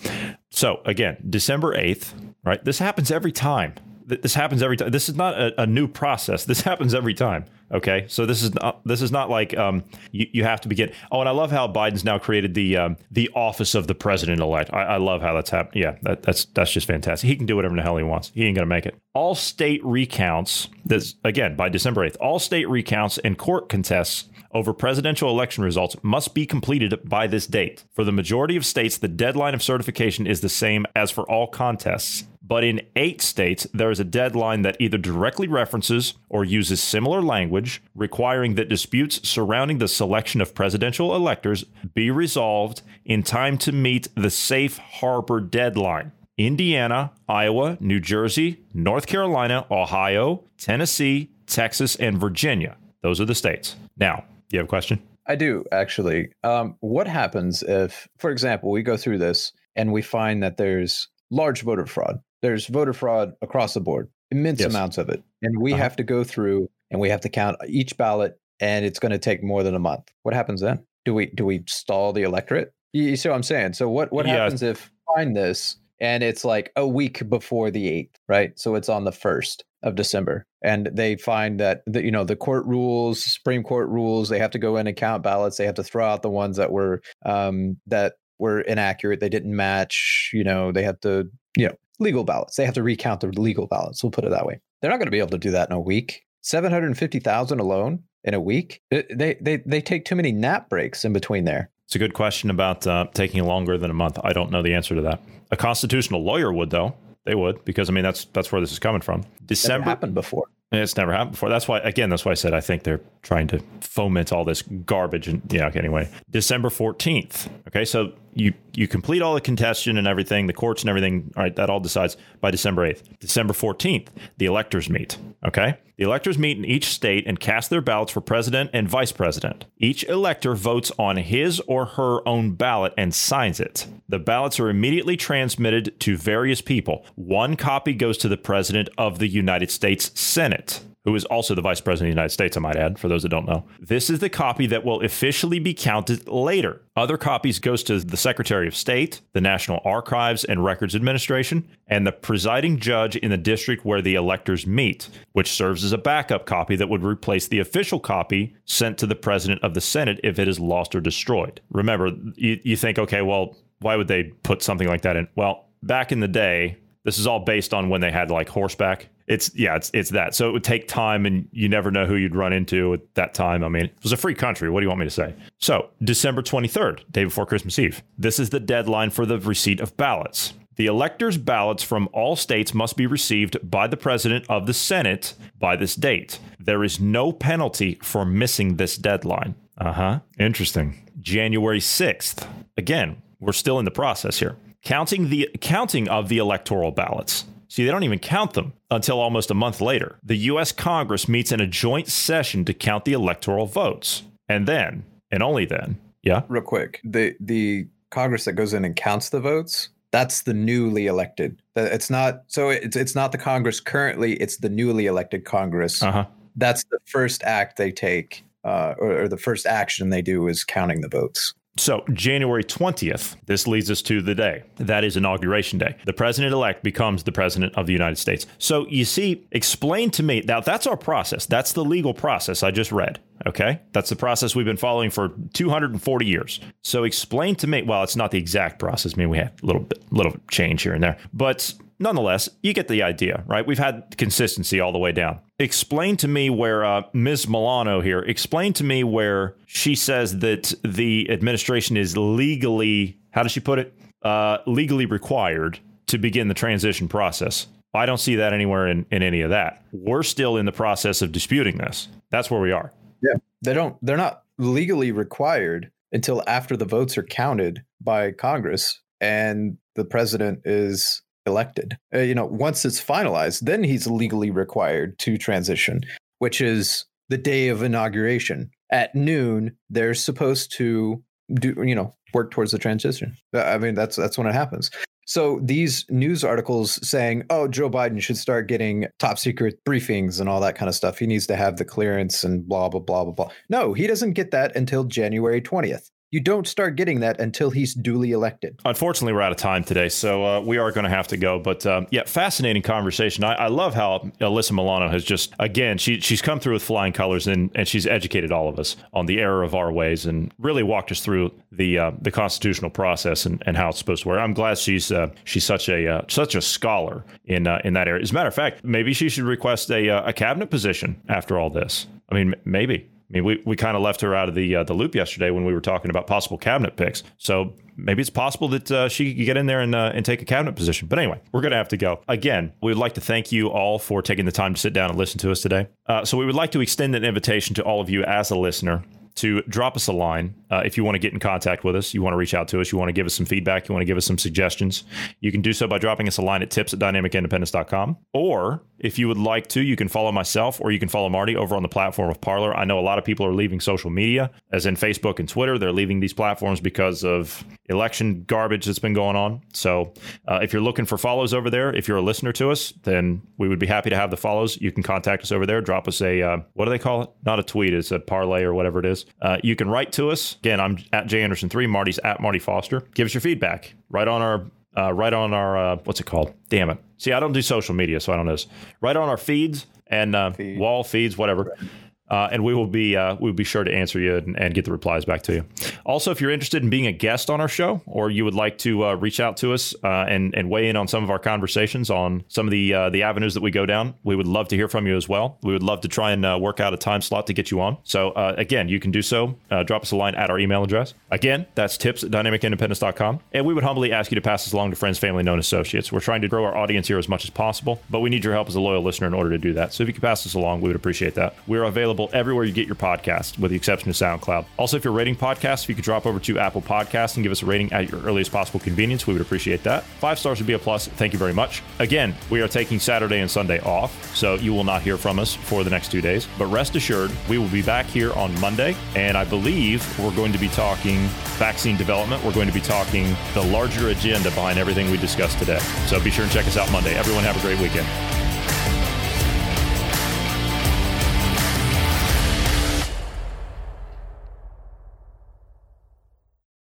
[0.50, 2.14] so again, December eighth,
[2.44, 2.64] right?
[2.64, 3.76] This happens every time.
[4.06, 4.90] This happens every time.
[4.90, 6.44] This is not a, a, new process.
[6.44, 7.46] This happens every time.
[7.74, 10.92] Okay, so this is not this is not like um, you, you have to begin.
[11.12, 14.42] Oh, and I love how Biden's now created the um, the office of the president
[14.42, 14.74] elect.
[14.74, 15.82] I, I love how that's happened.
[15.82, 17.28] Yeah, that, that's that's just fantastic.
[17.28, 18.32] He can do whatever the hell he wants.
[18.34, 18.96] He ain't gonna make it.
[19.14, 20.68] All state recounts.
[20.84, 22.18] This again by December eighth.
[22.20, 27.48] All state recounts and court contests over presidential election results must be completed by this
[27.48, 27.86] date.
[27.94, 31.48] For the majority of states, the deadline of certification is the same as for all
[31.48, 32.26] contests.
[32.52, 37.22] But in eight states, there is a deadline that either directly references or uses similar
[37.22, 43.72] language requiring that disputes surrounding the selection of presidential electors be resolved in time to
[43.72, 46.12] meet the safe harbor deadline.
[46.38, 52.76] Indiana, Iowa, New Jersey, North Carolina, Ohio, Tennessee, Texas, and Virginia.
[53.02, 53.78] Those are the states.
[53.96, 55.02] Now, you have a question?
[55.26, 56.34] I do, actually.
[56.44, 61.08] Um, what happens if, for example, we go through this and we find that there's
[61.30, 62.20] large voter fraud?
[62.42, 64.70] There's voter fraud across the board, immense yes.
[64.70, 65.24] amounts of it.
[65.42, 65.84] And we uh-huh.
[65.84, 69.20] have to go through and we have to count each ballot and it's going to
[69.20, 70.12] take more than a month.
[70.24, 70.86] What happens then?
[71.06, 72.74] Do we do we stall the electorate?
[72.94, 73.74] You, see what I'm saying?
[73.74, 74.44] So what what yeah.
[74.44, 78.60] happens if find this and it's like a week before the 8th, right?
[78.60, 82.36] So it's on the 1st of December and they find that the, you know the
[82.36, 85.76] court rules, Supreme Court rules, they have to go in and count ballots, they have
[85.76, 90.44] to throw out the ones that were um that were inaccurate, they didn't match, you
[90.44, 92.56] know, they have to you know legal ballots.
[92.56, 94.04] They have to recount the legal ballots.
[94.04, 94.60] We'll put it that way.
[94.82, 96.24] They're not going to be able to do that in a week.
[96.42, 98.82] 750,000 alone in a week.
[98.90, 101.70] They, they, they take too many nap breaks in between there.
[101.86, 104.18] It's a good question about uh, taking longer than a month.
[104.24, 105.22] I don't know the answer to that.
[105.52, 106.96] A constitutional lawyer would, though.
[107.26, 109.24] They would, because I mean that's that's where this is coming from.
[109.46, 110.48] December Never happened before.
[110.72, 111.50] It's never happened before.
[111.50, 114.62] That's why, again, that's why I said I think they're trying to foment all this
[114.62, 115.28] garbage.
[115.28, 117.50] And yeah, anyway, December 14th.
[117.68, 121.32] Okay, so you you complete all the contestation and everything, the courts and everything.
[121.36, 123.20] All right, that all decides by December 8th.
[123.20, 124.08] December 14th,
[124.38, 125.18] the electors meet.
[125.46, 129.12] Okay, the electors meet in each state and cast their ballots for president and vice
[129.12, 129.66] president.
[129.78, 133.88] Each elector votes on his or her own ballot and signs it.
[134.08, 137.06] The ballots are immediately transmitted to various people.
[137.16, 141.62] One copy goes to the president of the United States Senate who is also the
[141.62, 143.66] Vice President of the United States, I might add, for those that don't know.
[143.80, 146.82] This is the copy that will officially be counted later.
[146.96, 152.06] Other copies goes to the Secretary of State, the National Archives and Records Administration, and
[152.06, 156.46] the presiding judge in the district where the electors meet, which serves as a backup
[156.46, 160.38] copy that would replace the official copy sent to the President of the Senate if
[160.38, 161.62] it is lost or destroyed.
[161.72, 165.28] Remember, you, you think, okay, well, why would they put something like that in?
[165.36, 169.10] Well, back in the day, this is all based on when they had like horseback
[169.32, 170.36] it's yeah, it's it's that.
[170.36, 173.34] So it would take time, and you never know who you'd run into at that
[173.34, 173.64] time.
[173.64, 174.70] I mean, it was a free country.
[174.70, 175.34] What do you want me to say?
[175.58, 178.04] So December twenty third, day before Christmas Eve.
[178.18, 180.54] This is the deadline for the receipt of ballots.
[180.76, 185.34] The electors' ballots from all states must be received by the president of the Senate
[185.60, 186.40] by this date.
[186.60, 189.56] There is no penalty for missing this deadline.
[189.78, 190.20] Uh huh.
[190.40, 191.08] Interesting.
[191.20, 192.48] January 6th.
[192.78, 194.58] Again, we're still in the process here.
[194.84, 197.46] Counting the counting of the electoral ballots.
[197.72, 200.20] See, they don't even count them until almost a month later.
[200.26, 200.74] The U.S.
[200.74, 204.24] Congress meets in a joint session to count the electoral votes.
[204.50, 206.42] And then, and only then, yeah.
[206.50, 211.08] Real quick, the the Congress that goes in and counts the votes, that's the newly
[211.08, 211.62] elected.
[211.78, 216.04] It's not so it's it's not the Congress currently, it's the newly elected Congress.
[216.04, 216.26] Uh-huh.
[216.58, 220.66] That's the first act they take, uh, or, or the first action they do is
[220.66, 221.54] counting the votes.
[221.78, 224.64] So, January 20th, this leads us to the day.
[224.76, 225.96] That is Inauguration Day.
[226.06, 228.46] The president elect becomes the president of the United States.
[228.58, 231.46] So, you see, explain to me now, that's our process.
[231.46, 233.20] That's the legal process I just read.
[233.48, 233.80] Okay.
[233.94, 236.60] That's the process we've been following for 240 years.
[236.84, 239.14] So, explain to me, well, it's not the exact process.
[239.16, 242.74] I mean, we had a little bit, little change here and there, but nonetheless, you
[242.74, 243.66] get the idea, right?
[243.66, 245.40] We've had consistency all the way down.
[245.60, 247.48] Explain to me where uh, Ms.
[247.48, 253.52] Milano here, explain to me where she says that the administration is legally, how does
[253.52, 253.94] she put it?
[254.24, 257.68] Uh, legally required to begin the transition process.
[257.94, 259.84] I don't see that anywhere in, in any of that.
[259.92, 262.08] We're still in the process of disputing this.
[262.30, 262.92] That's where we are.
[263.22, 263.36] Yeah.
[263.62, 269.78] They don't, they're not legally required until after the votes are counted by Congress and
[269.96, 271.98] the president is elected.
[272.14, 276.02] Uh, you know, once it's finalized, then he's legally required to transition,
[276.40, 278.70] which is the day of inauguration.
[278.92, 281.24] At noon, they're supposed to
[281.54, 283.36] do, you know, work towards the transition.
[283.54, 284.92] Uh, I mean, that's that's when it happens.
[285.28, 290.50] So these news articles saying, "Oh, Joe Biden should start getting top secret briefings and
[290.50, 291.20] all that kind of stuff.
[291.20, 294.34] He needs to have the clearance and blah blah blah blah blah." No, he doesn't
[294.34, 298.80] get that until January 20th you don't start getting that until he's duly elected.
[298.86, 301.60] Unfortunately, we're out of time today, so uh, we are going to have to go.
[301.60, 303.44] But um, yeah, fascinating conversation.
[303.44, 307.14] I, I, love how Alyssa Milano has just again she she's come through with flying
[307.14, 310.54] colors and and she's educated all of us on the error of our ways and
[310.58, 314.30] really walked us through the uh, the constitutional process and, and how it's supposed to
[314.30, 314.40] work.
[314.40, 318.08] I'm glad she's uh, she's such a uh, such a scholar in uh, in that
[318.08, 318.22] area.
[318.22, 321.60] As a matter of fact, maybe she should request a uh, a cabinet position after
[321.60, 322.08] all this.
[322.30, 323.11] I mean, maybe.
[323.32, 325.52] I mean, we, we kind of left her out of the uh, the loop yesterday
[325.52, 327.24] when we were talking about possible cabinet picks.
[327.38, 330.42] So maybe it's possible that uh, she could get in there and uh, and take
[330.42, 331.08] a cabinet position.
[331.08, 332.22] But anyway, we're going to have to go.
[332.28, 335.10] Again, we would like to thank you all for taking the time to sit down
[335.10, 335.88] and listen to us today.
[336.08, 338.58] Uh, so we would like to extend an invitation to all of you as a
[338.58, 339.04] listener
[339.36, 342.14] to drop us a line uh, if you want to get in contact with us.
[342.14, 342.92] You want to reach out to us.
[342.92, 343.88] You want to give us some feedback.
[343.88, 345.04] You want to give us some suggestions.
[345.40, 348.18] You can do so by dropping us a line at tips at dynamicindependence.com.
[348.34, 351.56] Or if you would like to, you can follow myself or you can follow Marty
[351.56, 352.76] over on the platform of Parler.
[352.76, 355.78] I know a lot of people are leaving social media, as in Facebook and Twitter.
[355.78, 359.62] They're leaving these platforms because of election garbage that's been going on.
[359.74, 360.14] So
[360.48, 363.42] uh, if you're looking for follows over there, if you're a listener to us, then
[363.58, 364.80] we would be happy to have the follows.
[364.80, 365.82] You can contact us over there.
[365.82, 367.30] Drop us a, uh, what do they call it?
[367.44, 369.21] Not a tweet, it's a parlay or whatever it is.
[369.42, 370.56] Uh, you can write to us.
[370.58, 371.90] Again, I'm at Jay Anderson3.
[371.90, 373.02] Marty's at Marty Foster.
[373.14, 374.66] Give us your feedback right on our
[374.98, 376.54] uh, right on our uh, what's it called?
[376.70, 376.98] Damn it!
[377.18, 378.68] See, I don't do social media, so I don't know this.
[379.00, 380.78] Right on our feeds and uh, Feed.
[380.80, 381.64] wall feeds, whatever.
[381.64, 381.90] Right
[382.32, 384.74] uh, and we will be uh, we will be sure to answer you and, and,
[384.74, 385.66] get the replies back to you.
[386.06, 388.78] Also, if you're interested in being a guest on our show, or you would like
[388.78, 391.38] to uh, reach out to us uh, and and weigh in on some of our
[391.38, 394.70] conversations on some of the uh, the avenues that we go down, we would love
[394.70, 395.58] to hear from you as well.
[395.62, 397.82] We would love to try and uh, work out a time slot to get you
[397.82, 397.98] on.
[398.04, 399.58] So again, you can do so.
[399.86, 401.14] drop us a line at our email address.
[401.32, 403.42] Again, that's tips at dynamicindependence.com.
[403.52, 406.12] And we would humbly ask you to pass this along to friends, family, known associates.
[406.12, 408.54] We're trying to grow our audience here as much as possible, but we need your
[408.54, 409.94] help as a loyal listener in order to do that.
[409.94, 411.56] So if you could pass this along, we would appreciate that.
[411.68, 411.84] We're
[412.22, 414.66] available everywhere you get your podcast, with the exception of SoundCloud.
[414.78, 417.52] Also, if you're rating podcasts, if you could drop over to Apple Podcasts and give
[417.52, 420.04] us a rating at your earliest possible convenience, we would appreciate that.
[420.04, 421.08] Five stars would be a plus.
[421.08, 421.82] Thank you very much.
[422.00, 425.54] Again, we are taking Saturday and Sunday off, so you will not hear from us
[425.54, 426.48] for the next two days.
[426.58, 430.52] But rest assured, we will be back here on Monday, and I believe we're going
[430.52, 432.44] to be talking vaccine development.
[432.44, 435.80] We're going to be talking the larger agenda behind everything we discussed today.
[436.08, 437.16] So be sure and check us out Monday.
[437.16, 438.08] Everyone, have a great weekend.